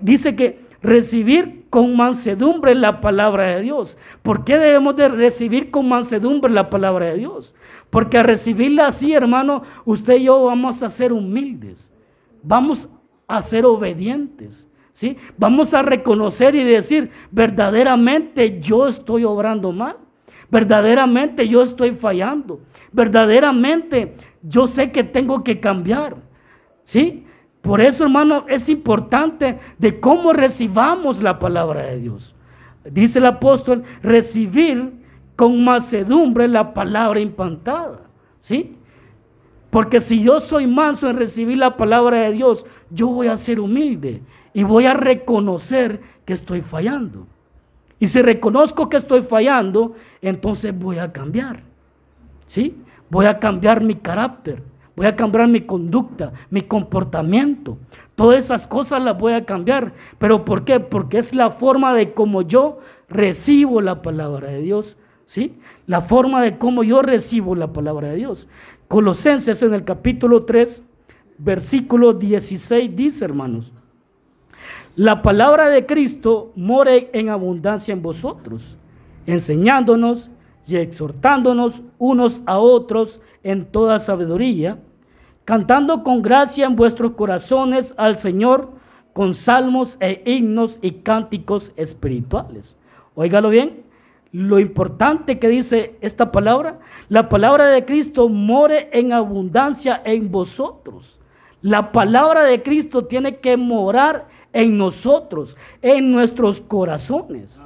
Dice 0.00 0.34
que 0.34 0.60
recibir 0.82 1.66
con 1.70 1.96
mansedumbre 1.96 2.74
la 2.74 3.00
palabra 3.00 3.56
de 3.56 3.62
Dios. 3.62 3.96
¿Por 4.22 4.44
qué 4.44 4.58
debemos 4.58 4.96
de 4.96 5.08
recibir 5.08 5.70
con 5.70 5.88
mansedumbre 5.88 6.50
la 6.50 6.70
palabra 6.70 7.06
de 7.06 7.18
Dios? 7.18 7.54
Porque 7.90 8.18
a 8.18 8.22
recibirla 8.22 8.86
así, 8.86 9.12
hermano, 9.12 9.62
usted 9.84 10.14
y 10.14 10.24
yo 10.24 10.44
vamos 10.44 10.82
a 10.82 10.88
ser 10.88 11.12
humildes. 11.12 11.90
Vamos 12.42 12.88
a 13.26 13.42
ser 13.42 13.66
obedientes. 13.66 14.66
Vamos 15.36 15.74
a 15.74 15.82
reconocer 15.82 16.54
y 16.54 16.64
decir, 16.64 17.10
verdaderamente 17.30 18.60
yo 18.60 18.86
estoy 18.86 19.24
obrando 19.24 19.72
mal. 19.72 19.96
Verdaderamente 20.50 21.48
yo 21.48 21.62
estoy 21.62 21.92
fallando. 21.92 22.60
Verdaderamente 22.92 24.14
yo 24.42 24.66
sé 24.66 24.90
que 24.90 25.04
tengo 25.04 25.44
que 25.44 25.60
cambiar. 25.60 26.16
¿Sí? 26.84 27.24
Por 27.62 27.80
eso, 27.80 28.04
hermano, 28.04 28.46
es 28.48 28.68
importante 28.68 29.58
de 29.78 30.00
cómo 30.00 30.32
recibamos 30.32 31.22
la 31.22 31.38
palabra 31.38 31.86
de 31.86 31.98
Dios. 31.98 32.34
Dice 32.84 33.18
el 33.18 33.26
apóstol, 33.26 33.84
recibir 34.02 34.92
con 35.36 35.62
macedumbre 35.62 36.48
la 36.48 36.74
palabra 36.74 37.20
implantada. 37.20 38.00
¿Sí? 38.38 38.76
Porque 39.70 40.00
si 40.00 40.22
yo 40.22 40.40
soy 40.40 40.66
manso 40.66 41.08
en 41.08 41.16
recibir 41.16 41.58
la 41.58 41.76
palabra 41.76 42.22
de 42.22 42.32
Dios, 42.32 42.66
yo 42.90 43.06
voy 43.06 43.28
a 43.28 43.36
ser 43.36 43.60
humilde 43.60 44.20
y 44.52 44.62
voy 44.62 44.86
a 44.86 44.94
reconocer 44.94 46.00
que 46.24 46.32
estoy 46.32 46.60
fallando. 46.62 47.26
Y 47.98 48.06
si 48.06 48.22
reconozco 48.22 48.88
que 48.88 48.96
estoy 48.96 49.22
fallando, 49.22 49.94
entonces 50.22 50.76
voy 50.76 50.98
a 50.98 51.12
cambiar. 51.12 51.62
¿Sí? 52.46 52.76
Voy 53.10 53.26
a 53.26 53.38
cambiar 53.38 53.82
mi 53.82 53.96
carácter, 53.96 54.62
voy 54.96 55.06
a 55.06 55.14
cambiar 55.14 55.48
mi 55.48 55.60
conducta, 55.60 56.32
mi 56.48 56.62
comportamiento. 56.62 57.76
Todas 58.14 58.44
esas 58.44 58.66
cosas 58.66 59.02
las 59.02 59.18
voy 59.18 59.34
a 59.34 59.44
cambiar. 59.44 59.92
¿Pero 60.18 60.44
por 60.44 60.64
qué? 60.64 60.80
Porque 60.80 61.18
es 61.18 61.34
la 61.34 61.50
forma 61.50 61.92
de 61.94 62.12
cómo 62.12 62.42
yo 62.42 62.78
recibo 63.08 63.80
la 63.80 64.02
palabra 64.02 64.48
de 64.48 64.62
Dios. 64.62 64.96
¿Sí? 65.26 65.58
La 65.86 66.00
forma 66.00 66.42
de 66.42 66.58
cómo 66.58 66.82
yo 66.82 67.02
recibo 67.02 67.54
la 67.54 67.72
palabra 67.72 68.08
de 68.08 68.16
Dios. 68.16 68.48
Colosenses 68.88 69.62
en 69.62 69.74
el 69.74 69.84
capítulo 69.84 70.44
3, 70.44 70.82
versículo 71.38 72.14
16 72.14 72.96
dice, 72.96 73.24
hermanos, 73.24 73.72
la 75.00 75.22
palabra 75.22 75.70
de 75.70 75.86
Cristo 75.86 76.52
more 76.56 77.08
en 77.14 77.30
abundancia 77.30 77.90
en 77.94 78.02
vosotros, 78.02 78.76
enseñándonos 79.24 80.30
y 80.66 80.76
exhortándonos 80.76 81.82
unos 81.96 82.42
a 82.44 82.58
otros 82.58 83.22
en 83.42 83.64
toda 83.64 83.98
sabiduría, 83.98 84.78
cantando 85.46 86.04
con 86.04 86.20
gracia 86.20 86.66
en 86.66 86.76
vuestros 86.76 87.12
corazones 87.12 87.94
al 87.96 88.18
Señor 88.18 88.72
con 89.14 89.32
salmos 89.32 89.96
e 90.00 90.22
himnos 90.26 90.78
y 90.82 90.90
cánticos 90.90 91.72
espirituales. 91.76 92.76
Óigalo 93.14 93.48
bien, 93.48 93.84
lo 94.32 94.58
importante 94.58 95.38
que 95.38 95.48
dice 95.48 95.96
esta 96.02 96.30
palabra, 96.30 96.78
la 97.08 97.30
palabra 97.30 97.68
de 97.68 97.86
Cristo 97.86 98.28
more 98.28 98.90
en 98.92 99.14
abundancia 99.14 100.02
en 100.04 100.30
vosotros. 100.30 101.16
La 101.62 101.90
palabra 101.90 102.44
de 102.44 102.62
Cristo 102.62 103.06
tiene 103.06 103.36
que 103.36 103.56
morar 103.56 104.28
en 104.52 104.78
nosotros, 104.78 105.56
en 105.82 106.12
nuestros 106.12 106.60
corazones, 106.60 107.60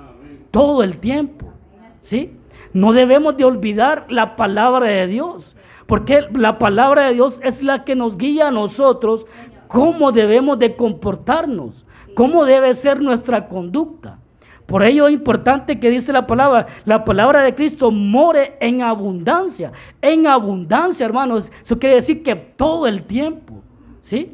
todo 0.50 0.82
el 0.82 0.98
tiempo. 0.98 1.52
¿Sí? 2.00 2.36
No 2.72 2.92
debemos 2.92 3.36
de 3.36 3.44
olvidar 3.44 4.06
la 4.08 4.36
palabra 4.36 4.88
de 4.88 5.06
Dios, 5.06 5.56
porque 5.86 6.26
la 6.32 6.58
palabra 6.58 7.06
de 7.06 7.14
Dios 7.14 7.40
es 7.42 7.62
la 7.62 7.84
que 7.84 7.94
nos 7.94 8.18
guía 8.18 8.48
a 8.48 8.50
nosotros 8.50 9.26
cómo 9.68 10.12
debemos 10.12 10.58
de 10.58 10.76
comportarnos, 10.76 11.86
cómo 12.14 12.44
debe 12.44 12.74
ser 12.74 13.00
nuestra 13.00 13.48
conducta. 13.48 14.18
Por 14.66 14.82
ello 14.82 15.06
es 15.06 15.14
importante 15.14 15.78
que 15.78 15.90
dice 15.90 16.12
la 16.12 16.26
palabra, 16.26 16.66
la 16.84 17.04
palabra 17.04 17.42
de 17.42 17.54
Cristo 17.54 17.90
more 17.90 18.56
en 18.60 18.82
abundancia, 18.82 19.72
en 20.00 20.26
abundancia, 20.26 21.04
hermanos. 21.04 21.52
Eso 21.62 21.78
quiere 21.78 21.96
decir 21.96 22.22
que 22.22 22.34
todo 22.34 22.86
el 22.86 23.04
tiempo, 23.04 23.62
¿sí? 24.00 24.32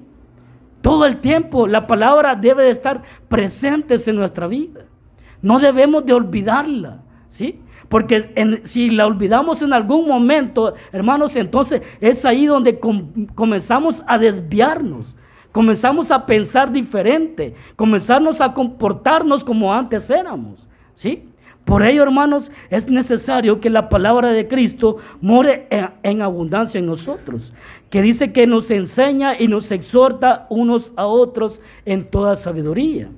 Todo 0.80 1.04
el 1.04 1.20
tiempo 1.20 1.66
la 1.66 1.86
palabra 1.86 2.34
debe 2.34 2.64
de 2.64 2.70
estar 2.70 3.02
presente 3.28 3.96
en 4.06 4.16
nuestra 4.16 4.46
vida. 4.46 4.86
No 5.42 5.58
debemos 5.58 6.04
de 6.06 6.12
olvidarla, 6.12 7.02
¿sí? 7.28 7.60
Porque 7.88 8.62
si 8.64 8.90
la 8.90 9.06
olvidamos 9.06 9.62
en 9.62 9.72
algún 9.72 10.06
momento, 10.06 10.74
hermanos, 10.92 11.34
entonces 11.36 11.82
es 12.00 12.24
ahí 12.24 12.46
donde 12.46 12.78
comenzamos 13.34 14.02
a 14.06 14.16
desviarnos 14.16 15.16
Comenzamos 15.52 16.12
a 16.12 16.26
pensar 16.26 16.70
diferente, 16.70 17.54
comenzamos 17.74 18.40
a 18.40 18.54
comportarnos 18.54 19.42
como 19.42 19.74
antes 19.74 20.08
éramos, 20.08 20.68
¿sí? 20.94 21.28
Por 21.64 21.82
ello, 21.84 22.02
hermanos, 22.02 22.50
es 22.70 22.90
necesario 22.90 23.60
que 23.60 23.70
la 23.70 23.88
palabra 23.88 24.32
de 24.32 24.48
Cristo 24.48 24.96
more 25.20 25.68
en, 26.02 26.22
abundancia 26.22 26.78
en 26.78 26.86
nosotros, 26.86 27.52
que 27.90 28.02
dice 28.02 28.32
que 28.32 28.46
nos 28.46 28.70
enseña 28.70 29.38
y 29.38 29.46
nos 29.46 29.70
exhorta 29.70 30.46
unos 30.50 30.92
a 30.96 31.06
otros 31.06 31.60
en 31.84 32.10
toda 32.10 32.34
sabiduría. 32.36 33.10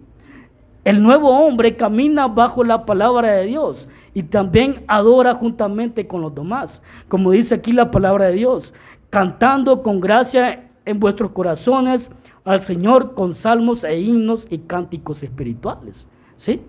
El 0.84 1.02
nuevo 1.02 1.30
hombre 1.30 1.76
camina 1.76 2.26
bajo 2.26 2.64
la 2.64 2.84
palabra 2.84 3.32
de 3.32 3.46
Dios 3.46 3.88
y 4.14 4.24
también 4.24 4.82
adora 4.88 5.34
juntamente 5.34 6.06
con 6.06 6.20
los 6.20 6.34
demás, 6.34 6.82
como 7.08 7.30
dice 7.30 7.54
aquí 7.54 7.72
la 7.72 7.90
palabra 7.90 8.26
de 8.26 8.32
Dios, 8.34 8.74
cantando 9.08 9.82
con 9.82 10.00
gracia 10.00 10.68
en 10.84 10.98
vuestros 10.98 11.30
corazones 11.30 12.10
al 12.44 12.60
Señor 12.60 13.14
con 13.14 13.34
salmos 13.34 13.84
e 13.84 14.00
himnos 14.00 14.46
y 14.50 14.58
cánticos 14.58 15.22
espirituales. 15.22 16.06
¿sí? 16.36 16.60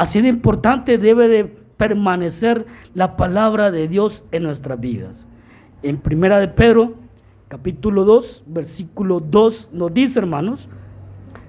Así 0.00 0.22
de 0.22 0.28
importante 0.28 0.96
debe 0.96 1.28
de 1.28 1.44
permanecer 1.44 2.64
la 2.94 3.18
palabra 3.18 3.70
de 3.70 3.86
Dios 3.86 4.24
en 4.32 4.44
nuestras 4.44 4.80
vidas. 4.80 5.26
En 5.82 5.98
Primera 5.98 6.38
de 6.38 6.48
Pedro, 6.48 6.94
capítulo 7.48 8.06
2, 8.06 8.44
versículo 8.46 9.20
2, 9.20 9.68
nos 9.74 9.92
dice, 9.92 10.18
hermanos, 10.18 10.70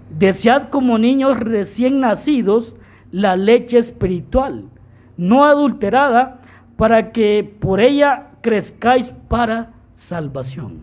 desead 0.09 0.67
como 0.67 0.97
niños 0.97 1.39
recién 1.39 2.01
nacidos 2.01 2.75
la 3.09 3.37
leche 3.37 3.77
espiritual, 3.77 4.65
no 5.15 5.45
adulterada, 5.45 6.41
para 6.75 7.13
que 7.13 7.55
por 7.57 7.79
ella 7.79 8.31
crezcáis 8.41 9.13
para 9.29 9.71
salvación. 9.93 10.81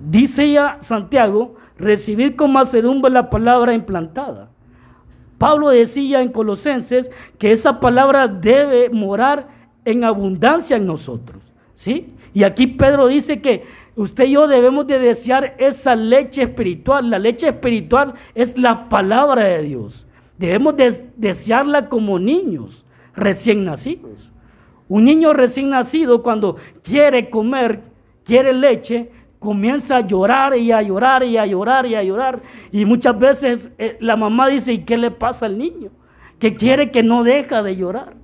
Dice 0.00 0.50
ya 0.52 0.78
Santiago, 0.80 1.56
recibir 1.76 2.34
con 2.34 2.50
macedumbre 2.50 3.10
la 3.10 3.28
palabra 3.28 3.74
implantada. 3.74 4.51
Pablo 5.42 5.70
decía 5.70 6.22
en 6.22 6.28
Colosenses 6.28 7.10
que 7.36 7.50
esa 7.50 7.80
palabra 7.80 8.28
debe 8.28 8.90
morar 8.90 9.48
en 9.84 10.04
abundancia 10.04 10.76
en 10.76 10.86
nosotros. 10.86 11.42
¿sí? 11.74 12.14
Y 12.32 12.44
aquí 12.44 12.68
Pedro 12.68 13.08
dice 13.08 13.40
que 13.40 13.64
usted 13.96 14.26
y 14.26 14.34
yo 14.34 14.46
debemos 14.46 14.86
de 14.86 15.00
desear 15.00 15.56
esa 15.58 15.96
leche 15.96 16.42
espiritual. 16.42 17.10
La 17.10 17.18
leche 17.18 17.48
espiritual 17.48 18.14
es 18.36 18.56
la 18.56 18.88
palabra 18.88 19.42
de 19.42 19.62
Dios. 19.64 20.06
Debemos 20.38 20.76
de 20.76 21.10
desearla 21.16 21.88
como 21.88 22.20
niños 22.20 22.84
recién 23.16 23.64
nacidos. 23.64 24.30
Un 24.88 25.06
niño 25.06 25.32
recién 25.32 25.70
nacido 25.70 26.22
cuando 26.22 26.54
quiere 26.84 27.30
comer, 27.30 27.80
quiere 28.22 28.52
leche, 28.52 29.10
comienza 29.42 29.96
a 29.98 30.00
llorar 30.00 30.56
y 30.56 30.72
a 30.72 30.80
llorar 30.80 31.22
y 31.24 31.36
a 31.36 31.44
llorar 31.44 31.84
y 31.84 31.94
a 31.94 32.02
llorar. 32.02 32.40
Y 32.70 32.84
muchas 32.86 33.18
veces 33.18 33.70
eh, 33.76 33.98
la 34.00 34.16
mamá 34.16 34.48
dice, 34.48 34.72
¿y 34.72 34.78
qué 34.84 34.96
le 34.96 35.10
pasa 35.10 35.46
al 35.46 35.58
niño? 35.58 35.90
que 36.42 36.56
quiere 36.56 36.90
que 36.90 37.04
no 37.04 37.22
deja 37.22 37.62
de 37.62 37.76
llorar. 37.76 38.14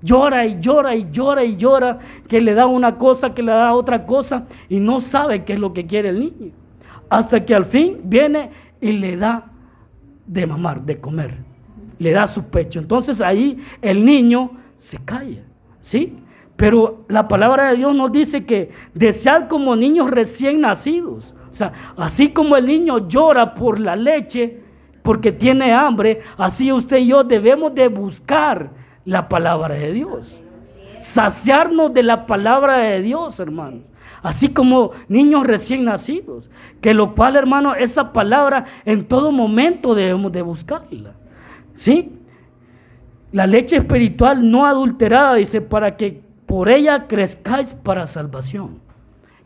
Llora 0.00 0.46
y 0.46 0.60
llora 0.60 0.94
y 0.94 1.08
llora 1.10 1.44
y 1.44 1.56
llora, 1.56 1.98
que 2.28 2.40
le 2.40 2.54
da 2.54 2.66
una 2.66 2.98
cosa, 2.98 3.34
que 3.34 3.42
le 3.42 3.50
da 3.50 3.74
otra 3.74 4.06
cosa 4.06 4.46
y 4.68 4.78
no 4.78 5.00
sabe 5.00 5.42
qué 5.42 5.54
es 5.54 5.58
lo 5.58 5.72
que 5.72 5.84
quiere 5.84 6.10
el 6.10 6.20
niño. 6.20 6.52
Hasta 7.10 7.44
que 7.44 7.56
al 7.56 7.64
fin 7.64 7.98
viene 8.04 8.50
y 8.80 8.92
le 8.92 9.16
da 9.16 9.50
de 10.24 10.46
mamar, 10.46 10.82
de 10.82 11.00
comer. 11.00 11.34
Le 11.98 12.12
da 12.12 12.28
su 12.28 12.44
pecho. 12.44 12.78
Entonces 12.78 13.20
ahí 13.20 13.58
el 13.82 14.04
niño 14.04 14.52
se 14.76 14.98
calla. 14.98 15.42
¿Sí? 15.80 16.16
Pero 16.58 17.04
la 17.06 17.28
palabra 17.28 17.70
de 17.70 17.76
Dios 17.76 17.94
nos 17.94 18.10
dice 18.10 18.44
que 18.44 18.72
desear 18.92 19.46
como 19.46 19.76
niños 19.76 20.10
recién 20.10 20.60
nacidos. 20.60 21.32
O 21.48 21.54
sea, 21.54 21.72
así 21.96 22.30
como 22.30 22.56
el 22.56 22.66
niño 22.66 23.06
llora 23.06 23.54
por 23.54 23.78
la 23.78 23.94
leche 23.94 24.58
porque 25.04 25.30
tiene 25.30 25.72
hambre, 25.72 26.18
así 26.36 26.72
usted 26.72 26.96
y 26.96 27.06
yo 27.06 27.22
debemos 27.22 27.72
de 27.76 27.86
buscar 27.86 28.70
la 29.04 29.28
palabra 29.28 29.76
de 29.76 29.92
Dios. 29.92 30.36
Saciarnos 30.98 31.94
de 31.94 32.02
la 32.02 32.26
palabra 32.26 32.78
de 32.78 33.02
Dios, 33.02 33.38
hermanos. 33.38 33.82
Así 34.20 34.48
como 34.48 34.90
niños 35.06 35.46
recién 35.46 35.84
nacidos. 35.84 36.50
Que 36.80 36.92
lo 36.92 37.14
cual, 37.14 37.36
hermano, 37.36 37.76
esa 37.76 38.12
palabra 38.12 38.64
en 38.84 39.04
todo 39.04 39.30
momento 39.30 39.94
debemos 39.94 40.32
de 40.32 40.42
buscarla. 40.42 41.12
¿Sí? 41.76 42.18
La 43.30 43.46
leche 43.46 43.76
espiritual 43.76 44.50
no 44.50 44.66
adulterada, 44.66 45.36
dice, 45.36 45.60
para 45.60 45.96
que 45.96 46.26
por 46.48 46.70
ella 46.70 47.06
crezcáis 47.06 47.74
para 47.74 48.06
salvación. 48.06 48.80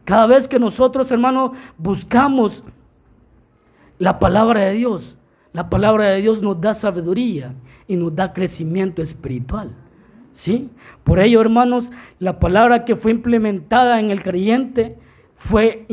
Cada 0.04 0.26
vez 0.28 0.46
que 0.46 0.60
nosotros, 0.60 1.10
hermanos, 1.10 1.50
buscamos 1.76 2.62
la 3.98 4.20
palabra 4.20 4.60
de 4.60 4.74
Dios, 4.74 5.18
la 5.52 5.68
palabra 5.68 6.10
de 6.10 6.20
Dios 6.22 6.40
nos 6.40 6.60
da 6.60 6.74
sabiduría 6.74 7.54
y 7.88 7.96
nos 7.96 8.14
da 8.14 8.32
crecimiento 8.32 9.02
espiritual. 9.02 9.72
¿Sí? 10.32 10.70
Por 11.02 11.18
ello, 11.18 11.40
hermanos, 11.40 11.90
la 12.20 12.38
palabra 12.38 12.84
que 12.84 12.94
fue 12.94 13.10
implementada 13.10 13.98
en 13.98 14.12
el 14.12 14.22
creyente 14.22 14.96
fue 15.34 15.86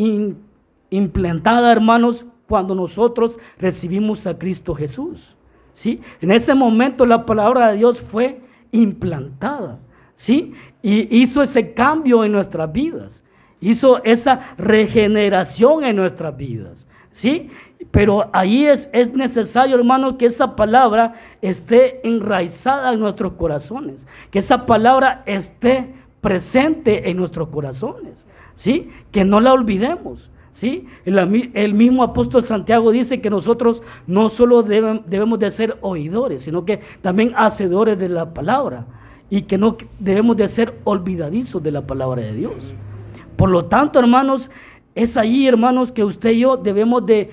implantada, 0.92 1.72
hermanos, 1.72 2.24
cuando 2.48 2.76
nosotros 2.76 3.40
recibimos 3.58 4.28
a 4.28 4.38
Cristo 4.38 4.76
Jesús. 4.76 5.36
¿Sí? 5.72 6.02
En 6.22 6.30
ese 6.30 6.54
momento 6.54 7.08
la 7.08 7.26
palabra 7.26 7.72
de 7.72 7.78
Dios 7.78 8.00
fue 8.00 8.42
implantada. 8.72 9.80
¿Sí? 10.20 10.54
Y 10.82 11.22
hizo 11.22 11.42
ese 11.42 11.74
cambio 11.74 12.26
en 12.26 12.34
nuestras 12.34 12.70
vidas. 12.74 13.24
Hizo 13.62 14.04
esa 14.04 14.54
regeneración 14.58 15.86
en 15.86 15.96
nuestras 15.96 16.36
vidas. 16.36 16.86
¿Sí? 17.10 17.50
Pero 17.90 18.30
ahí 18.34 18.66
es, 18.66 18.90
es 18.92 19.14
necesario, 19.14 19.78
hermano, 19.78 20.18
que 20.18 20.26
esa 20.26 20.58
palabra 20.58 21.14
esté 21.42 22.06
enraizada 22.06 22.92
en 22.92 23.00
nuestros 23.00 23.32
corazones, 23.34 24.06
que 24.30 24.40
esa 24.40 24.66
palabra 24.66 25.24
esté 25.26 25.94
presente 26.20 27.10
en 27.10 27.16
nuestros 27.16 27.48
corazones, 27.48 28.28
¿sí? 28.56 28.90
Que 29.14 29.24
no 29.24 29.40
la 29.40 29.54
olvidemos, 29.54 30.30
¿sí? 30.52 30.86
El, 31.06 31.74
mismo 31.76 32.04
apóstol 32.04 32.44
Santiago 32.44 32.92
dice 32.92 33.22
que 33.22 33.30
nosotros 33.30 33.82
no 34.06 34.28
solo 34.28 34.64
debemos 34.64 35.40
de 35.40 35.50
ser 35.50 35.78
oidores, 35.80 36.42
sino 36.42 36.66
que 36.66 36.82
también 37.02 37.32
hacedores 37.38 37.98
de 37.98 38.10
la 38.10 38.34
palabra 38.34 38.86
y 39.30 39.44
que 39.44 39.58
no 39.58 39.78
debemos 40.00 40.38
de 40.38 40.48
ser 40.48 40.80
olvidadizos 40.84 41.62
de 41.62 41.72
la 41.72 41.86
palabra 41.86 42.22
de 42.22 42.34
Dios. 42.34 42.74
Por 43.36 43.50
lo 43.50 43.66
tanto, 43.66 44.00
hermanos, 44.00 44.50
es 44.96 45.16
ahí, 45.18 45.48
hermanos, 45.48 45.92
que 45.92 46.04
usted 46.04 46.32
y 46.32 46.40
yo 46.40 46.58
debemos 46.58 47.06
de, 47.06 47.32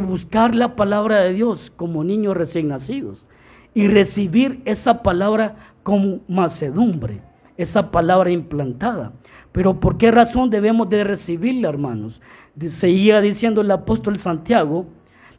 buscar 0.00 0.54
la 0.54 0.74
palabra 0.74 1.20
de 1.20 1.32
Dios 1.32 1.70
como 1.76 2.02
niños 2.02 2.36
recién 2.36 2.68
nacidos 2.68 3.26
y 3.74 3.88
recibir 3.88 4.62
esa 4.64 5.02
palabra 5.02 5.56
como 5.82 6.20
macedumbre, 6.28 7.20
esa 7.56 7.90
palabra 7.90 8.30
implantada. 8.30 9.12
Pero 9.52 9.78
¿por 9.78 9.96
qué 9.96 10.10
razón 10.10 10.50
debemos 10.50 10.88
de 10.88 11.04
recibirla, 11.04 11.68
hermanos? 11.68 12.20
Seguía 12.66 13.20
diciendo 13.20 13.60
el 13.60 13.70
apóstol 13.70 14.18
Santiago, 14.18 14.86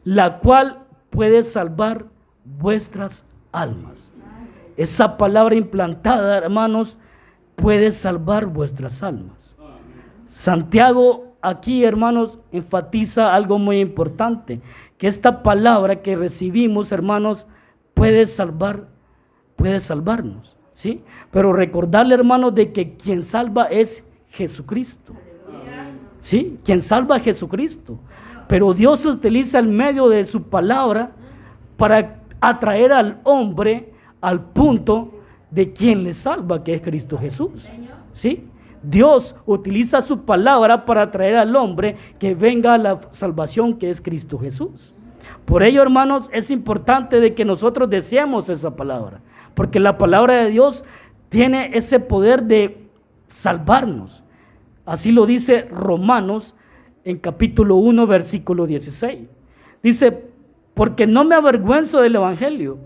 la 0.04 0.38
cual 0.38 0.78
puede 1.10 1.42
salvar 1.42 2.06
vuestras 2.58 3.24
almas. 3.52 4.10
Esa 4.76 5.16
palabra 5.16 5.54
implantada, 5.54 6.38
hermanos, 6.38 6.98
puede 7.56 7.90
salvar 7.90 8.46
vuestras 8.46 9.02
almas. 9.02 9.56
Santiago 10.26 11.36
aquí, 11.40 11.84
hermanos, 11.84 12.38
enfatiza 12.52 13.34
algo 13.34 13.58
muy 13.58 13.80
importante, 13.80 14.60
que 14.98 15.06
esta 15.06 15.42
palabra 15.42 16.02
que 16.02 16.16
recibimos, 16.16 16.92
hermanos, 16.92 17.46
puede 17.94 18.26
salvar, 18.26 18.88
puede 19.56 19.80
salvarnos, 19.80 20.56
¿sí? 20.72 21.02
Pero 21.30 21.52
recordarle, 21.52 22.14
hermanos, 22.14 22.54
de 22.54 22.72
que 22.72 22.96
quien 22.96 23.22
salva 23.22 23.64
es 23.64 24.04
Jesucristo. 24.30 25.14
¿Sí? 26.20 26.58
Quien 26.64 26.80
salva 26.80 27.16
a 27.16 27.20
Jesucristo. 27.20 27.98
Pero 28.48 28.74
Dios 28.74 29.06
utiliza 29.06 29.58
el 29.58 29.68
medio 29.68 30.08
de 30.08 30.24
su 30.24 30.42
palabra 30.42 31.12
para 31.76 32.20
atraer 32.40 32.92
al 32.92 33.20
hombre 33.22 33.92
al 34.20 34.40
punto 34.40 35.12
de 35.50 35.72
quien 35.72 36.04
le 36.04 36.14
salva, 36.14 36.64
que 36.64 36.74
es 36.74 36.82
Cristo 36.82 37.18
Jesús. 37.18 37.66
¿Sí? 38.12 38.44
Dios 38.82 39.34
utiliza 39.46 40.00
su 40.00 40.24
palabra 40.24 40.84
para 40.84 41.10
traer 41.10 41.36
al 41.36 41.56
hombre 41.56 41.96
que 42.18 42.34
venga 42.34 42.74
a 42.74 42.78
la 42.78 43.00
salvación 43.10 43.78
que 43.78 43.90
es 43.90 44.00
Cristo 44.00 44.38
Jesús. 44.38 44.92
Por 45.44 45.62
ello, 45.62 45.82
hermanos, 45.82 46.28
es 46.32 46.50
importante 46.50 47.20
de 47.20 47.34
que 47.34 47.44
nosotros 47.44 47.88
deseemos 47.88 48.48
esa 48.48 48.76
palabra, 48.76 49.20
porque 49.54 49.80
la 49.80 49.98
palabra 49.98 50.44
de 50.44 50.50
Dios 50.50 50.84
tiene 51.28 51.70
ese 51.74 52.00
poder 52.00 52.44
de 52.44 52.86
salvarnos. 53.28 54.22
Así 54.84 55.10
lo 55.10 55.26
dice 55.26 55.62
Romanos 55.62 56.54
en 57.04 57.18
capítulo 57.18 57.76
1, 57.76 58.06
versículo 58.06 58.66
16. 58.66 59.28
Dice, 59.82 60.24
porque 60.74 61.06
no 61.06 61.24
me 61.24 61.34
avergüenzo 61.34 62.00
del 62.00 62.16
Evangelio, 62.16 62.78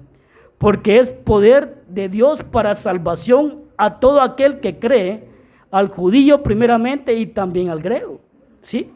porque 0.61 0.99
es 0.99 1.11
poder 1.11 1.83
de 1.89 2.11
Dios 2.11 2.45
para 2.45 2.75
salvación 2.75 3.63
a 3.79 3.99
todo 3.99 4.21
aquel 4.21 4.61
que 4.61 4.79
cree 4.79 5.27
al 5.71 5.89
judío 5.89 6.43
primeramente 6.43 7.15
y 7.15 7.25
también 7.25 7.71
al 7.71 7.81
griego. 7.81 8.21
¿Sí? 8.61 8.93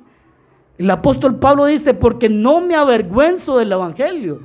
El 0.77 0.90
apóstol 0.90 1.38
Pablo 1.38 1.64
dice, 1.64 1.94
porque 1.94 2.29
no 2.29 2.61
me 2.61 2.74
avergüenzo 2.74 3.57
del 3.57 3.72
Evangelio, 3.72 4.42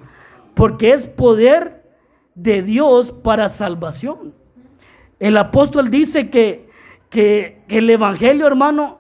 porque 0.53 0.93
es 0.93 1.08
poder 1.08 1.84
de 2.36 2.62
Dios 2.62 3.12
para 3.12 3.49
salvación. 3.49 4.34
El 5.19 5.36
apóstol 5.36 5.91
dice 5.91 6.29
que, 6.29 6.69
que, 7.10 7.63
el 7.67 7.89
Evangelio, 7.89 8.47
hermano, 8.47 8.99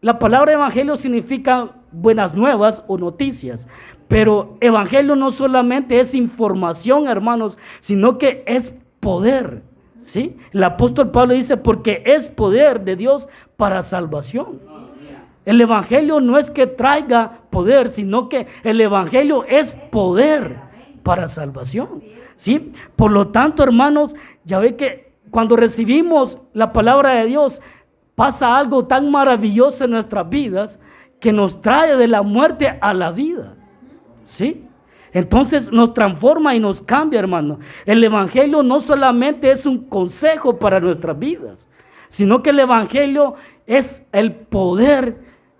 la 0.00 0.18
palabra 0.18 0.54
Evangelio 0.54 0.96
significa 0.96 1.72
buenas 1.92 2.34
nuevas 2.34 2.82
o 2.86 2.96
noticias, 2.96 3.68
pero 4.10 4.56
Evangelio 4.60 5.14
no 5.14 5.30
solamente 5.30 6.00
es 6.00 6.16
información, 6.16 7.06
hermanos, 7.06 7.56
sino 7.78 8.18
que 8.18 8.42
es 8.44 8.74
poder. 8.98 9.62
¿Sí? 10.00 10.36
El 10.50 10.64
apóstol 10.64 11.12
Pablo 11.12 11.34
dice, 11.34 11.56
porque 11.56 12.02
es 12.04 12.26
poder 12.26 12.80
de 12.80 12.96
Dios 12.96 13.28
para 13.56 13.82
salvación. 13.82 14.58
El 15.44 15.60
Evangelio 15.60 16.20
no 16.20 16.38
es 16.38 16.50
que 16.50 16.66
traiga 16.66 17.42
poder, 17.50 17.88
sino 17.88 18.28
que 18.28 18.48
el 18.64 18.80
Evangelio 18.80 19.44
es 19.44 19.74
poder 19.92 20.56
para 21.04 21.28
salvación. 21.28 22.02
¿Sí? 22.34 22.72
Por 22.96 23.12
lo 23.12 23.28
tanto, 23.28 23.62
hermanos, 23.62 24.16
ya 24.42 24.58
ve 24.58 24.74
que 24.74 25.12
cuando 25.30 25.54
recibimos 25.54 26.36
la 26.52 26.72
palabra 26.72 27.14
de 27.14 27.26
Dios, 27.26 27.62
pasa 28.16 28.58
algo 28.58 28.88
tan 28.88 29.08
maravilloso 29.12 29.84
en 29.84 29.92
nuestras 29.92 30.28
vidas 30.28 30.80
que 31.20 31.32
nos 31.32 31.60
trae 31.60 31.96
de 31.96 32.08
la 32.08 32.22
muerte 32.22 32.76
a 32.80 32.92
la 32.92 33.12
vida. 33.12 33.54
¿Sí? 34.30 34.64
Entonces 35.12 35.72
nos 35.72 35.92
transforma 35.92 36.54
y 36.54 36.60
nos 36.60 36.80
cambia, 36.80 37.18
hermano. 37.18 37.58
El 37.84 38.02
Evangelio 38.04 38.62
no 38.62 38.78
solamente 38.78 39.50
es 39.50 39.66
un 39.66 39.88
consejo 39.88 40.56
para 40.56 40.78
nuestras 40.78 41.18
vidas, 41.18 41.68
sino 42.06 42.40
que 42.40 42.50
el 42.50 42.60
Evangelio 42.60 43.34
es 43.66 44.06
el 44.12 44.32
poder 44.32 45.18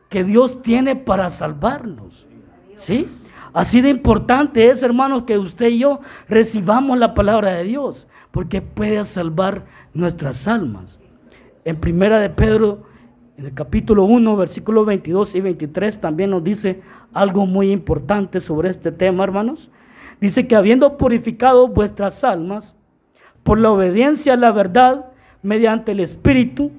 que 0.08 0.22
Dios 0.22 0.62
tiene 0.62 0.94
para 0.94 1.30
salvarnos. 1.30 2.28
¿Sí? 2.76 3.08
Así 3.52 3.80
de 3.80 3.88
importante 3.88 4.70
es, 4.70 4.84
hermanos, 4.84 5.24
que 5.24 5.36
usted 5.36 5.66
y 5.66 5.80
yo 5.80 5.98
recibamos 6.28 6.96
la 6.96 7.12
palabra 7.12 7.54
de 7.54 7.64
Dios, 7.64 8.06
porque 8.30 8.62
puede 8.62 9.02
salvar 9.02 9.66
nuestras 9.92 10.46
almas. 10.46 11.00
En 11.64 11.74
primera 11.74 12.20
de 12.20 12.30
Pedro, 12.30 12.84
en 13.40 13.46
el 13.46 13.54
capítulo 13.54 14.04
1, 14.04 14.36
versículos 14.36 14.84
22 14.84 15.34
y 15.34 15.40
23, 15.40 15.98
también 15.98 16.28
nos 16.28 16.44
dice, 16.44 16.82
algo 17.14 17.46
muy 17.46 17.72
importante 17.72 18.38
sobre 18.38 18.68
este 18.68 18.92
tema, 18.92 19.24
hermanos. 19.24 19.70
Dice 20.20 20.46
que 20.46 20.56
habiendo 20.56 20.98
purificado 20.98 21.66
vuestras 21.66 22.22
almas 22.22 22.76
por 23.42 23.58
la 23.58 23.70
obediencia 23.70 24.34
a 24.34 24.36
la 24.36 24.52
verdad 24.52 25.06
mediante 25.42 25.92
el 25.92 26.00
Espíritu, 26.00 26.70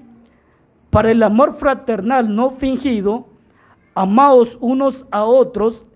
para 0.91 1.09
el 1.09 1.23
amor 1.23 1.55
fraternal 1.55 2.35
no 2.35 2.51
fingido, 2.51 3.25
amaos 3.95 4.59
unos 4.61 5.07
a 5.09 5.23
otros 5.23 5.87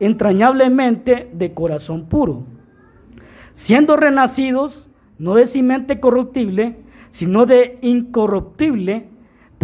entrañablemente 0.00 1.30
de 1.30 1.52
corazón 1.52 2.06
puro, 2.06 2.44
siendo 3.52 3.96
renacidos, 3.96 4.88
no 5.18 5.34
de 5.34 5.44
simiente 5.44 6.00
corruptible, 6.00 6.78
sino 7.10 7.44
de 7.44 7.78
incorruptible, 7.82 9.10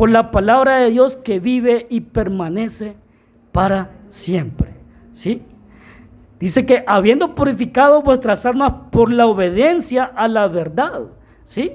por 0.00 0.08
la 0.08 0.30
palabra 0.30 0.78
de 0.78 0.92
Dios 0.92 1.18
que 1.18 1.40
vive 1.40 1.86
y 1.90 2.00
permanece 2.00 2.96
para 3.52 3.90
siempre. 4.08 4.72
¿Sí? 5.12 5.42
Dice 6.38 6.64
que 6.64 6.82
habiendo 6.86 7.34
purificado 7.34 8.00
vuestras 8.00 8.46
almas 8.46 8.72
por 8.90 9.12
la 9.12 9.26
obediencia 9.26 10.04
a 10.04 10.26
la 10.26 10.48
verdad. 10.48 11.02
¿Sí? 11.44 11.72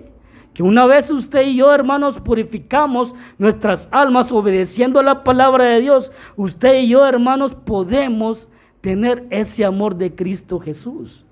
Que 0.56 0.64
una 0.64 0.88
vez 0.88 1.12
usted 1.12 1.44
y 1.44 1.58
yo, 1.58 1.72
hermanos, 1.72 2.20
purificamos 2.20 3.14
nuestras 3.38 3.88
almas 3.92 4.32
obedeciendo 4.32 5.00
a 5.00 5.04
la 5.04 5.24
palabra 5.24 5.66
de 5.66 5.82
Dios, 5.82 6.12
usted 6.36 6.80
y 6.80 6.88
yo, 6.88 7.06
hermanos, 7.06 7.54
podemos 7.54 8.50
tener 8.82 9.28
ese 9.30 9.66
amor 9.66 9.98
de 9.98 10.16
Cristo 10.16 10.60
Jesús. 10.60 11.24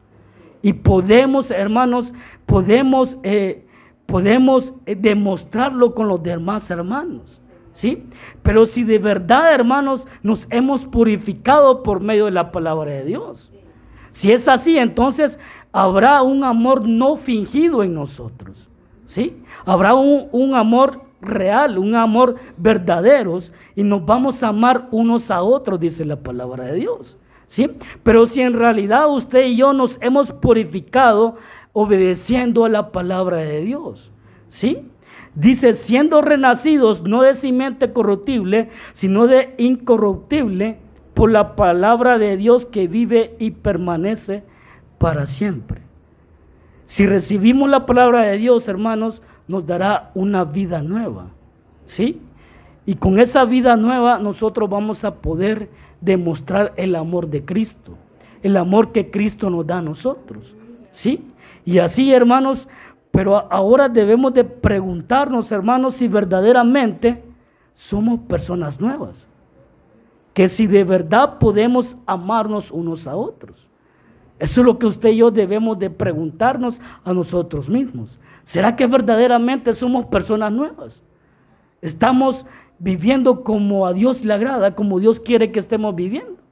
Y 0.62 0.74
podemos, 0.74 1.50
hermanos, 1.50 2.14
podemos, 2.46 3.18
eh, 3.24 3.66
podemos 4.06 4.74
eh, 4.86 4.96
demostrarlo 4.96 5.94
con 5.94 6.08
los 6.08 6.22
demás 6.22 6.70
hermanos. 6.72 7.40
¿Sí? 7.72 8.04
Pero 8.44 8.68
si 8.68 8.84
de 8.84 9.00
verdad, 9.00 9.52
hermanos, 9.52 10.08
nos 10.22 10.46
hemos 10.52 10.86
purificado 10.86 11.82
por 11.82 12.02
medio 12.02 12.26
de 12.26 12.32
la 12.32 12.52
palabra 12.52 12.92
de 12.92 13.04
Dios. 13.04 13.52
Si 14.12 14.32
es 14.32 14.48
así, 14.48 14.78
entonces 14.78 15.40
habrá 15.72 16.22
un 16.22 16.44
amor 16.44 16.88
no 16.88 17.18
fingido 17.18 17.82
en 17.82 17.96
nosotros. 17.96 18.70
¿sí? 19.06 19.44
Habrá 19.66 19.96
un, 19.96 20.54
amor 20.54 21.02
real, 21.20 21.78
un 21.78 21.96
amor 21.96 22.36
verdadero 22.58 23.40
y 23.76 23.84
nos 23.84 24.06
vamos 24.06 24.44
a 24.44 24.50
amar 24.50 24.88
unos 24.92 25.32
a 25.32 25.42
otros, 25.42 25.80
dice 25.80 26.06
la 26.06 26.18
palabra 26.18 26.66
de 26.66 26.76
Dios. 26.76 27.18
¿sí? 27.48 27.72
Pero 28.04 28.28
si 28.28 28.42
en 28.42 28.54
realidad 28.54 29.10
usted 29.10 29.46
y 29.46 29.56
yo 29.56 29.74
nos 29.74 29.98
hemos 30.02 30.32
purificado 30.32 31.38
obedeciendo 31.74 32.66
a 32.66 32.70
la 32.70 32.92
palabra 32.92 33.38
de 33.38 33.62
Dios, 33.62 34.12
¿sí? 34.48 34.90
Dice, 35.36 35.74
siendo 35.74 36.22
renacidos 36.22 37.02
no 37.02 37.24
de 37.24 37.34
simiente 37.34 37.92
corruptible, 37.92 38.70
sino 38.94 39.26
de 39.26 39.56
incorruptible, 39.58 40.78
por 41.14 41.32
la 41.32 41.56
palabra 41.56 42.18
de 42.18 42.38
Dios 42.38 42.66
que 42.66 42.88
vive 42.88 43.36
y 43.40 43.52
permanece 43.52 44.44
para 44.98 45.26
siempre. 45.26 45.82
Si 46.86 47.06
recibimos 47.06 47.70
la 47.70 47.86
palabra 47.86 48.24
de 48.24 48.38
Dios, 48.38 48.68
hermanos, 48.68 49.22
nos 49.48 49.66
dará 49.66 50.12
una 50.16 50.44
vida 50.44 50.82
nueva. 50.82 51.28
¿Sí? 51.86 52.22
Y 52.86 52.96
con 52.96 53.20
esa 53.20 53.46
vida 53.46 53.76
nueva 53.76 54.20
nosotros 54.20 54.70
vamos 54.70 55.06
a 55.06 55.16
poder 55.16 55.70
demostrar 56.02 56.74
el 56.76 56.96
amor 56.96 57.30
de 57.30 57.46
Cristo, 57.46 57.94
el 58.42 58.58
amor 58.58 58.92
que 58.92 59.10
Cristo 59.10 59.50
nos 59.50 59.66
da 59.66 59.78
a 59.78 59.82
nosotros. 59.82 60.56
¿Sí? 60.92 61.24
Y 61.66 61.80
así, 61.80 62.14
hermanos, 62.14 62.68
pero 63.12 63.52
ahora 63.52 63.90
debemos 63.90 64.34
de 64.34 64.44
preguntarnos, 64.44 65.52
hermanos, 65.52 65.96
si 65.96 66.08
verdaderamente 66.08 67.24
somos 67.74 68.20
personas 68.22 68.80
nuevas. 68.80 69.26
Que 70.34 70.48
si 70.48 70.66
de 70.68 70.84
verdad 70.84 71.38
podemos 71.38 71.96
amarnos 72.06 72.72
unos 72.72 73.08
a 73.08 73.16
otros. 73.16 73.68
Eso 74.40 74.62
es 74.62 74.66
lo 74.66 74.80
que 74.80 74.88
usted 74.88 75.10
y 75.10 75.18
yo 75.18 75.32
debemos 75.32 75.78
de 75.80 75.90
preguntarnos 75.90 76.82
a 77.04 77.14
nosotros 77.14 77.70
mismos. 77.70 78.20
¿Será 78.44 78.76
que 78.76 78.88
verdaderamente 78.88 79.72
somos 79.74 80.08
personas 80.08 80.52
nuevas? 80.52 81.02
Estamos 81.82 82.46
viviendo 82.80 83.44
como 83.44 83.86
a 83.86 83.94
Dios 83.94 84.26
le 84.26 84.34
agrada, 84.34 84.76
como 84.76 85.00
Dios 85.00 85.20
quiere 85.20 85.52
que 85.52 85.60
estemos 85.60 85.96
viviendo. 85.96 86.43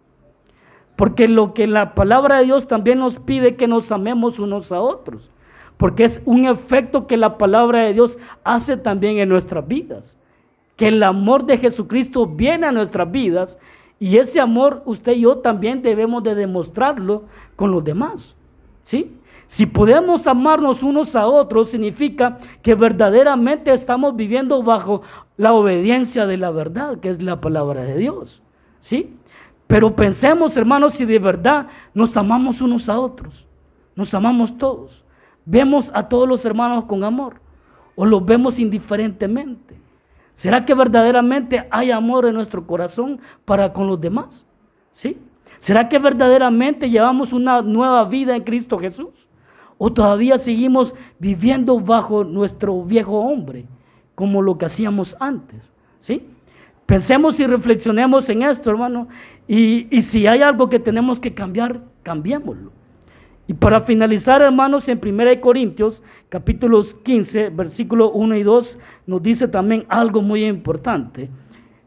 Porque 1.01 1.27
lo 1.27 1.55
que 1.55 1.65
la 1.65 1.95
palabra 1.95 2.37
de 2.37 2.43
Dios 2.43 2.67
también 2.67 2.99
nos 2.99 3.17
pide 3.17 3.55
que 3.55 3.65
nos 3.65 3.91
amemos 3.91 4.37
unos 4.37 4.71
a 4.71 4.81
otros. 4.81 5.31
Porque 5.77 6.03
es 6.03 6.21
un 6.25 6.45
efecto 6.45 7.07
que 7.07 7.17
la 7.17 7.39
palabra 7.39 7.79
de 7.85 7.93
Dios 7.93 8.19
hace 8.43 8.77
también 8.77 9.17
en 9.17 9.27
nuestras 9.27 9.67
vidas. 9.67 10.15
Que 10.75 10.89
el 10.89 11.01
amor 11.01 11.47
de 11.47 11.57
Jesucristo 11.57 12.27
viene 12.27 12.67
a 12.67 12.71
nuestras 12.71 13.11
vidas 13.11 13.57
y 13.99 14.17
ese 14.17 14.39
amor 14.39 14.83
usted 14.85 15.13
y 15.13 15.21
yo 15.21 15.39
también 15.39 15.81
debemos 15.81 16.21
de 16.21 16.35
demostrarlo 16.35 17.23
con 17.55 17.71
los 17.71 17.83
demás. 17.83 18.35
¿Sí? 18.83 19.17
Si 19.47 19.65
podemos 19.65 20.27
amarnos 20.27 20.83
unos 20.83 21.15
a 21.15 21.25
otros, 21.25 21.69
significa 21.71 22.37
que 22.61 22.75
verdaderamente 22.75 23.73
estamos 23.73 24.15
viviendo 24.15 24.61
bajo 24.61 25.01
la 25.35 25.53
obediencia 25.53 26.27
de 26.27 26.37
la 26.37 26.51
verdad, 26.51 26.99
que 26.99 27.09
es 27.09 27.23
la 27.23 27.41
palabra 27.41 27.81
de 27.81 27.97
Dios. 27.97 28.43
¿Sí? 28.79 29.15
Pero 29.71 29.95
pensemos, 29.95 30.57
hermanos, 30.57 30.95
si 30.95 31.05
de 31.05 31.17
verdad 31.17 31.67
nos 31.93 32.17
amamos 32.17 32.59
unos 32.59 32.89
a 32.89 32.99
otros. 32.99 33.47
Nos 33.95 34.13
amamos 34.13 34.57
todos. 34.57 35.01
Vemos 35.45 35.89
a 35.93 36.09
todos 36.09 36.27
los 36.27 36.43
hermanos 36.43 36.83
con 36.83 37.05
amor 37.05 37.39
o 37.95 38.05
los 38.05 38.25
vemos 38.25 38.59
indiferentemente. 38.59 39.79
¿Será 40.33 40.65
que 40.65 40.73
verdaderamente 40.73 41.69
hay 41.71 41.89
amor 41.89 42.25
en 42.25 42.33
nuestro 42.33 42.67
corazón 42.67 43.21
para 43.45 43.71
con 43.71 43.87
los 43.87 44.01
demás? 44.01 44.45
¿Sí? 44.91 45.17
¿Será 45.57 45.87
que 45.87 45.99
verdaderamente 45.99 46.89
llevamos 46.89 47.31
una 47.31 47.61
nueva 47.61 48.03
vida 48.03 48.35
en 48.35 48.43
Cristo 48.43 48.77
Jesús? 48.77 49.25
¿O 49.77 49.93
todavía 49.93 50.37
seguimos 50.37 50.93
viviendo 51.17 51.79
bajo 51.79 52.25
nuestro 52.25 52.83
viejo 52.83 53.19
hombre, 53.19 53.67
como 54.15 54.41
lo 54.41 54.57
que 54.57 54.65
hacíamos 54.65 55.15
antes? 55.17 55.61
¿Sí? 55.99 56.27
Pensemos 56.91 57.39
y 57.39 57.47
reflexionemos 57.47 58.29
en 58.29 58.41
esto, 58.41 58.69
hermano. 58.69 59.07
Y, 59.47 59.87
si 60.01 60.27
hay 60.27 60.41
algo 60.41 60.67
que 60.67 60.77
tenemos 60.77 61.21
que 61.21 61.33
cambiar, 61.33 61.79
cambiémoslo. 62.03 62.73
Y 63.47 63.53
para 63.53 63.79
finalizar, 63.79 64.41
hermanos, 64.41 64.89
en 64.89 64.99
1 65.01 65.39
Corintios, 65.39 66.03
capítulos 66.27 66.93
15, 66.95 67.47
versículos 67.47 68.11
1 68.13 68.35
y 68.35 68.43
2, 68.43 68.77
nos 69.07 69.23
dice 69.23 69.47
también 69.47 69.85
algo 69.87 70.21
muy 70.21 70.43
importante. 70.43 71.29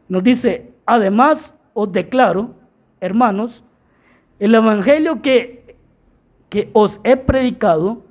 Nos 0.09 0.23
dice, 0.23 0.73
además 0.87 1.55
os 1.75 1.91
declaro, 1.91 2.55
hermanos, 2.99 3.63
el 4.39 4.55
evangelio 4.55 5.21
que, 5.21 5.75
que 6.49 6.71
os 6.73 6.99
he 7.03 7.15
predicado, 7.15 8.01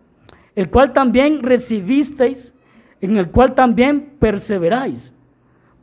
el 0.55 0.71
cual 0.71 0.93
también 0.93 1.43
recibisteis, 1.43 2.55
en 3.01 3.17
el 3.17 3.33
cual 3.33 3.57
también 3.57 4.13
perseveráis. 4.21 5.13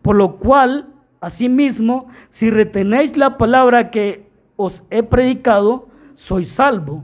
Por 0.02 0.16
lo 0.16 0.38
cual, 0.38 0.88
asimismo, 1.22 2.08
si 2.30 2.50
retenéis 2.50 3.16
la 3.16 3.38
palabra 3.38 3.92
que 3.92 4.30
os 4.58 4.84
he 4.90 5.04
predicado, 5.04 5.88
sois 6.16 6.50
salvo 6.50 7.04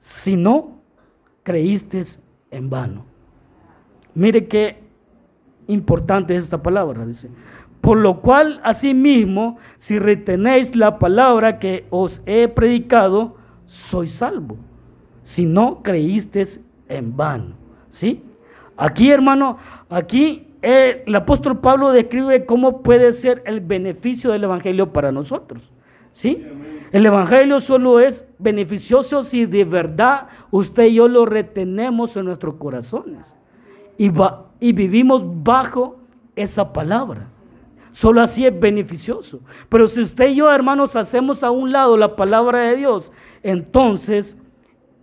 si 0.00 0.36
no 0.36 0.80
creíste 1.42 2.02
en 2.50 2.70
vano. 2.70 3.04
Mire 4.14 4.48
qué 4.48 4.82
importante 5.66 6.34
es 6.34 6.44
esta 6.44 6.62
palabra, 6.62 7.06
dice. 7.06 7.30
Por 7.80 7.98
lo 7.98 8.20
cual, 8.20 8.60
asimismo, 8.64 9.58
si 9.76 9.98
retenéis 9.98 10.76
la 10.76 10.98
palabra 10.98 11.58
que 11.58 11.86
os 11.90 12.20
he 12.26 12.48
predicado, 12.48 13.36
sois 13.66 14.12
salvo. 14.12 14.56
Si 15.22 15.46
no 15.46 15.82
creíste 15.82 16.42
en 16.88 17.16
vano. 17.16 17.54
¿Sí? 17.90 18.22
Aquí, 18.76 19.10
hermano, 19.10 19.58
aquí 19.88 20.49
el 20.62 21.14
apóstol 21.14 21.58
Pablo 21.58 21.90
describe 21.90 22.44
cómo 22.44 22.82
puede 22.82 23.12
ser 23.12 23.42
el 23.46 23.60
beneficio 23.60 24.32
del 24.32 24.44
Evangelio 24.44 24.92
para 24.92 25.10
nosotros. 25.12 25.62
¿Sí? 26.12 26.44
El 26.92 27.06
Evangelio 27.06 27.60
solo 27.60 28.00
es 28.00 28.26
beneficioso 28.38 29.22
si 29.22 29.46
de 29.46 29.64
verdad 29.64 30.26
usted 30.50 30.84
y 30.84 30.94
yo 30.94 31.08
lo 31.08 31.24
retenemos 31.24 32.16
en 32.16 32.24
nuestros 32.24 32.54
corazones 32.54 33.34
y, 33.96 34.10
y 34.58 34.72
vivimos 34.72 35.22
bajo 35.42 35.98
esa 36.34 36.72
palabra. 36.72 37.28
Solo 37.92 38.20
así 38.20 38.46
es 38.46 38.58
beneficioso. 38.58 39.40
Pero 39.68 39.88
si 39.88 40.00
usted 40.00 40.30
y 40.30 40.36
yo, 40.36 40.50
hermanos, 40.50 40.96
hacemos 40.96 41.42
a 41.42 41.50
un 41.50 41.72
lado 41.72 41.96
la 41.96 42.16
palabra 42.16 42.60
de 42.68 42.76
Dios, 42.76 43.12
entonces 43.42 44.36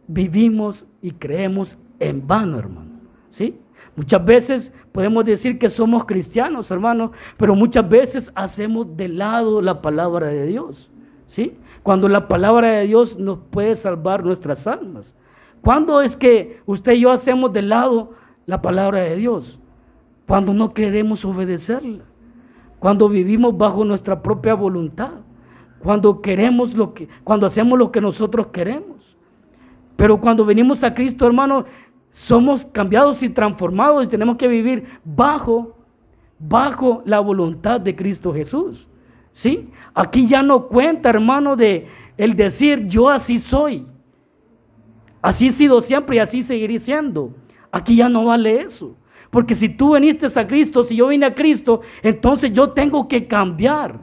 vivimos 0.08 0.88
y 1.02 1.12
creemos 1.12 1.78
en 2.00 2.26
vano, 2.26 2.60
hermano. 2.60 2.92
¿Sí? 3.30 3.60
Muchas 3.98 4.24
veces 4.24 4.72
podemos 4.92 5.26
decir 5.26 5.58
que 5.58 5.70
somos 5.70 6.06
cristianos, 6.06 6.70
hermanos, 6.70 7.10
pero 7.36 7.56
muchas 7.56 7.90
veces 7.90 8.32
hacemos 8.36 8.96
de 8.96 9.08
lado 9.08 9.60
la 9.60 9.82
palabra 9.82 10.28
de 10.28 10.46
Dios. 10.46 10.92
¿Sí? 11.26 11.58
Cuando 11.82 12.08
la 12.08 12.28
palabra 12.28 12.74
de 12.74 12.86
Dios 12.86 13.18
nos 13.18 13.40
puede 13.50 13.74
salvar 13.74 14.24
nuestras 14.24 14.68
almas. 14.68 15.16
¿Cuándo 15.62 16.00
es 16.02 16.16
que 16.16 16.62
usted 16.68 16.94
y 16.94 17.02
yo 17.02 17.12
hacemos 17.12 17.52
de 17.52 17.64
lado 17.64 18.12
la 18.46 18.62
palabra 18.62 19.00
de 19.00 19.16
Dios? 19.16 19.60
Cuando 20.28 20.54
no 20.54 20.76
queremos 20.76 21.26
obedecerla. 21.26 22.04
Cuando 22.78 23.10
vivimos 23.10 23.58
bajo 23.58 23.84
nuestra 23.84 24.22
propia 24.22 24.54
voluntad. 24.54 25.14
Cuando 25.80 26.22
queremos 26.22 26.76
lo 26.76 26.94
que, 26.94 27.10
cuando 27.24 27.48
hacemos 27.48 27.80
lo 27.80 27.92
que 27.92 28.00
nosotros 28.00 28.48
queremos. 28.48 29.18
Pero 29.96 30.22
cuando 30.22 30.46
venimos 30.46 30.84
a 30.84 30.94
Cristo, 30.94 31.26
hermano, 31.26 31.66
somos 32.18 32.66
cambiados 32.66 33.22
y 33.22 33.30
transformados 33.30 34.04
y 34.04 34.10
tenemos 34.10 34.38
que 34.38 34.48
vivir 34.48 34.86
bajo, 35.06 35.78
bajo 36.40 37.04
la 37.06 37.20
voluntad 37.20 37.80
de 37.80 37.96
Cristo 37.96 38.34
Jesús. 38.34 38.88
¿Sí? 39.30 39.70
Aquí 39.94 40.26
ya 40.26 40.42
no 40.42 40.68
cuenta, 40.68 41.10
hermano, 41.10 41.56
de 41.56 41.86
el 42.18 42.36
decir 42.36 42.88
yo 42.88 43.08
así 43.08 43.38
soy. 43.38 43.86
Así 45.22 45.50
he 45.50 45.52
sido 45.52 45.80
siempre 45.80 46.16
y 46.16 46.20
así 46.20 46.42
seguiré 46.42 46.80
siendo. 46.80 47.36
Aquí 47.72 47.98
ya 47.98 48.10
no 48.10 48.26
vale 48.26 48.62
eso. 48.62 48.96
Porque 49.30 49.54
si 49.54 49.70
tú 49.70 49.94
viniste 49.94 50.26
a 50.40 50.48
Cristo, 50.48 50.82
si 50.82 50.96
yo 50.96 51.10
vine 51.10 51.28
a 51.28 51.36
Cristo, 51.36 51.82
entonces 52.02 52.52
yo 52.52 52.72
tengo 52.72 53.08
que 53.08 53.28
cambiar. 53.28 54.00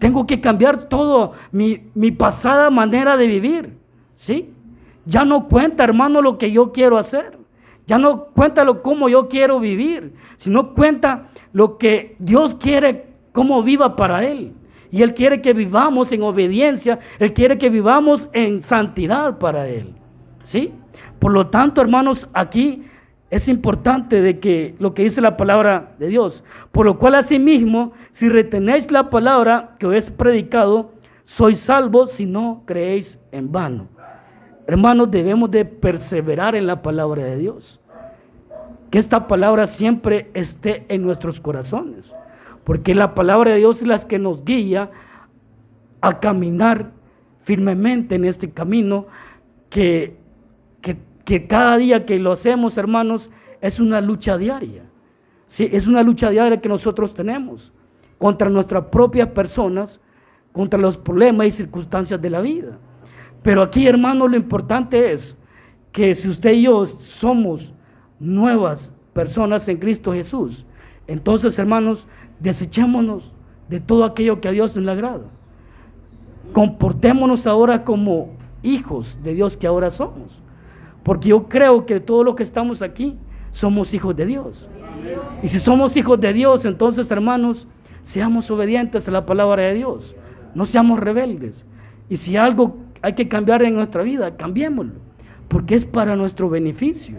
Tengo 0.00 0.26
que 0.26 0.40
cambiar 0.40 0.88
todo 0.88 1.34
mi, 1.52 1.88
mi 1.94 2.10
pasada 2.10 2.68
manera 2.68 3.16
de 3.16 3.28
vivir. 3.28 3.78
¿Sí? 4.16 4.52
Ya 5.04 5.24
no 5.24 5.48
cuenta, 5.48 5.84
hermano, 5.84 6.22
lo 6.22 6.38
que 6.38 6.52
yo 6.52 6.72
quiero 6.72 6.98
hacer. 6.98 7.38
Ya 7.86 7.98
no 7.98 8.26
cuenta 8.26 8.64
lo 8.64 8.82
cómo 8.82 9.08
yo 9.08 9.26
quiero 9.28 9.58
vivir, 9.58 10.14
sino 10.36 10.74
cuenta 10.74 11.28
lo 11.52 11.76
que 11.76 12.14
Dios 12.20 12.54
quiere 12.54 13.06
cómo 13.32 13.62
viva 13.62 13.96
para 13.96 14.24
él. 14.24 14.52
Y 14.92 15.02
él 15.02 15.14
quiere 15.14 15.40
que 15.40 15.52
vivamos 15.52 16.12
en 16.12 16.22
obediencia, 16.22 16.98
él 17.18 17.32
quiere 17.32 17.58
que 17.58 17.68
vivamos 17.68 18.28
en 18.32 18.62
santidad 18.62 19.38
para 19.38 19.68
él. 19.68 19.94
¿Sí? 20.42 20.72
Por 21.18 21.32
lo 21.32 21.48
tanto, 21.48 21.80
hermanos, 21.80 22.28
aquí 22.32 22.84
es 23.30 23.48
importante 23.48 24.20
de 24.20 24.40
que 24.40 24.74
lo 24.78 24.94
que 24.94 25.04
dice 25.04 25.20
la 25.20 25.36
palabra 25.36 25.94
de 25.98 26.08
Dios, 26.08 26.42
por 26.72 26.86
lo 26.86 26.98
cual 26.98 27.14
asimismo, 27.14 27.92
si 28.10 28.28
retenéis 28.28 28.90
la 28.90 29.10
palabra 29.10 29.76
que 29.78 29.86
os 29.86 29.94
es 29.94 30.10
predicado, 30.10 30.92
sois 31.24 31.60
salvos 31.60 32.12
si 32.12 32.26
no 32.26 32.62
creéis 32.66 33.20
en 33.30 33.52
vano. 33.52 33.88
Hermanos, 34.70 35.10
debemos 35.10 35.50
de 35.50 35.64
perseverar 35.64 36.54
en 36.54 36.64
la 36.64 36.80
palabra 36.80 37.24
de 37.24 37.36
Dios. 37.36 37.80
Que 38.88 38.98
esta 38.98 39.26
palabra 39.26 39.66
siempre 39.66 40.30
esté 40.32 40.84
en 40.86 41.02
nuestros 41.02 41.40
corazones. 41.40 42.14
Porque 42.62 42.94
la 42.94 43.16
palabra 43.16 43.50
de 43.50 43.56
Dios 43.56 43.82
es 43.82 43.88
la 43.88 43.98
que 43.98 44.20
nos 44.20 44.44
guía 44.44 44.92
a 46.00 46.20
caminar 46.20 46.92
firmemente 47.42 48.14
en 48.14 48.24
este 48.24 48.52
camino 48.52 49.08
que, 49.70 50.16
que, 51.24 51.46
cada 51.48 51.76
día 51.76 52.06
que 52.06 52.20
lo 52.20 52.30
hacemos, 52.30 52.78
hermanos, 52.78 53.28
es 53.60 53.80
una 53.80 54.00
lucha 54.00 54.38
diaria. 54.38 54.84
¿sí? 55.48 55.68
Es 55.72 55.88
una 55.88 56.04
lucha 56.04 56.30
diaria 56.30 56.60
que 56.60 56.68
nosotros 56.68 57.12
tenemos 57.12 57.72
contra 58.18 58.48
nuestras 58.48 58.84
propias 58.84 59.30
personas, 59.30 60.00
contra 60.52 60.78
los 60.78 60.96
problemas 60.96 61.48
y 61.48 61.50
circunstancias 61.50 62.22
de 62.22 62.30
la 62.30 62.40
vida. 62.40 62.78
Pero 63.42 63.62
aquí, 63.62 63.86
hermano, 63.86 64.28
lo 64.28 64.36
importante 64.36 65.12
es 65.12 65.36
que 65.92 66.14
si 66.14 66.28
usted 66.28 66.52
y 66.52 66.62
yo 66.62 66.84
somos 66.86 67.72
nuevas 68.18 68.94
personas 69.12 69.66
en 69.68 69.78
Cristo 69.78 70.12
Jesús, 70.12 70.64
entonces, 71.06 71.58
hermanos, 71.58 72.06
desechémonos 72.38 73.32
de 73.68 73.80
todo 73.80 74.04
aquello 74.04 74.40
que 74.40 74.48
a 74.48 74.52
Dios 74.52 74.76
no 74.76 74.82
le 74.82 74.92
agrada. 74.92 75.24
Comportémonos 76.52 77.46
ahora 77.46 77.84
como 77.84 78.30
hijos 78.62 79.18
de 79.22 79.34
Dios 79.34 79.56
que 79.56 79.66
ahora 79.66 79.90
somos. 79.90 80.40
Porque 81.02 81.30
yo 81.30 81.48
creo 81.48 81.86
que 81.86 82.00
todos 82.00 82.24
los 82.24 82.34
que 82.34 82.42
estamos 82.42 82.82
aquí 82.82 83.16
somos 83.50 83.94
hijos 83.94 84.14
de 84.16 84.26
Dios. 84.26 84.68
Y 85.42 85.48
si 85.48 85.58
somos 85.58 85.96
hijos 85.96 86.20
de 86.20 86.32
Dios, 86.32 86.64
entonces, 86.64 87.10
hermanos, 87.10 87.66
seamos 88.02 88.50
obedientes 88.50 89.08
a 89.08 89.10
la 89.10 89.26
palabra 89.26 89.62
de 89.62 89.74
Dios. 89.74 90.14
No 90.54 90.64
seamos 90.64 91.00
rebeldes. 91.00 91.64
Y 92.08 92.16
si 92.16 92.36
algo 92.36 92.76
hay 93.02 93.14
que 93.14 93.28
cambiar 93.28 93.62
en 93.62 93.74
nuestra 93.74 94.02
vida, 94.02 94.36
cambiémoslo, 94.36 94.94
porque 95.48 95.74
es 95.74 95.84
para 95.84 96.16
nuestro 96.16 96.48
beneficio, 96.48 97.18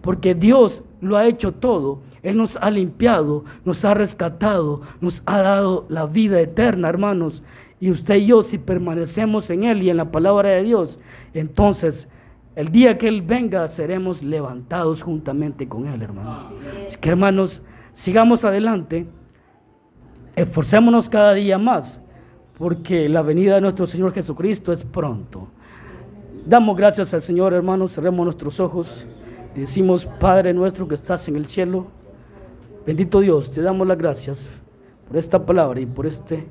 porque 0.00 0.34
Dios 0.34 0.82
lo 1.00 1.16
ha 1.16 1.26
hecho 1.26 1.52
todo, 1.52 2.00
Él 2.22 2.36
nos 2.36 2.56
ha 2.56 2.70
limpiado, 2.70 3.44
nos 3.64 3.84
ha 3.84 3.94
rescatado, 3.94 4.82
nos 5.00 5.22
ha 5.26 5.42
dado 5.42 5.86
la 5.88 6.06
vida 6.06 6.40
eterna, 6.40 6.88
hermanos, 6.88 7.42
y 7.80 7.90
usted 7.90 8.16
y 8.16 8.26
yo 8.26 8.42
si 8.42 8.58
permanecemos 8.58 9.48
en 9.50 9.64
Él 9.64 9.82
y 9.82 9.90
en 9.90 9.96
la 9.96 10.10
palabra 10.10 10.50
de 10.50 10.62
Dios, 10.62 10.98
entonces 11.34 12.08
el 12.56 12.68
día 12.68 12.98
que 12.98 13.08
Él 13.08 13.22
venga 13.22 13.66
seremos 13.68 14.22
levantados 14.22 15.02
juntamente 15.02 15.68
con 15.68 15.86
Él, 15.86 16.02
hermanos. 16.02 16.46
Así 16.86 16.98
que 16.98 17.08
hermanos, 17.08 17.62
sigamos 17.92 18.44
adelante, 18.44 19.06
esforcémonos 20.36 21.08
cada 21.08 21.32
día 21.34 21.58
más 21.58 22.00
porque 22.60 23.08
la 23.08 23.22
venida 23.22 23.54
de 23.54 23.62
nuestro 23.62 23.86
Señor 23.86 24.12
Jesucristo 24.12 24.70
es 24.70 24.84
pronto. 24.84 25.48
Damos 26.46 26.76
gracias 26.76 27.12
al 27.14 27.22
Señor, 27.22 27.54
hermanos, 27.54 27.94
cerremos 27.94 28.22
nuestros 28.22 28.60
ojos 28.60 29.06
decimos, 29.54 30.06
Padre 30.06 30.54
nuestro 30.54 30.86
que 30.86 30.94
estás 30.94 31.26
en 31.28 31.36
el 31.36 31.46
cielo, 31.46 31.86
bendito 32.86 33.20
Dios, 33.20 33.50
te 33.52 33.62
damos 33.62 33.86
las 33.86 33.98
gracias 33.98 34.46
por 35.08 35.16
esta 35.16 35.44
palabra 35.44 35.80
y 35.80 35.86
por 35.86 36.06
este 36.06 36.46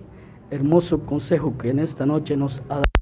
hermoso 0.51 0.99
consejo 1.05 1.57
que 1.57 1.69
en 1.69 1.79
esta 1.79 2.05
noche 2.05 2.35
nos 2.35 2.61
ha 2.69 2.75
dado. 2.75 2.98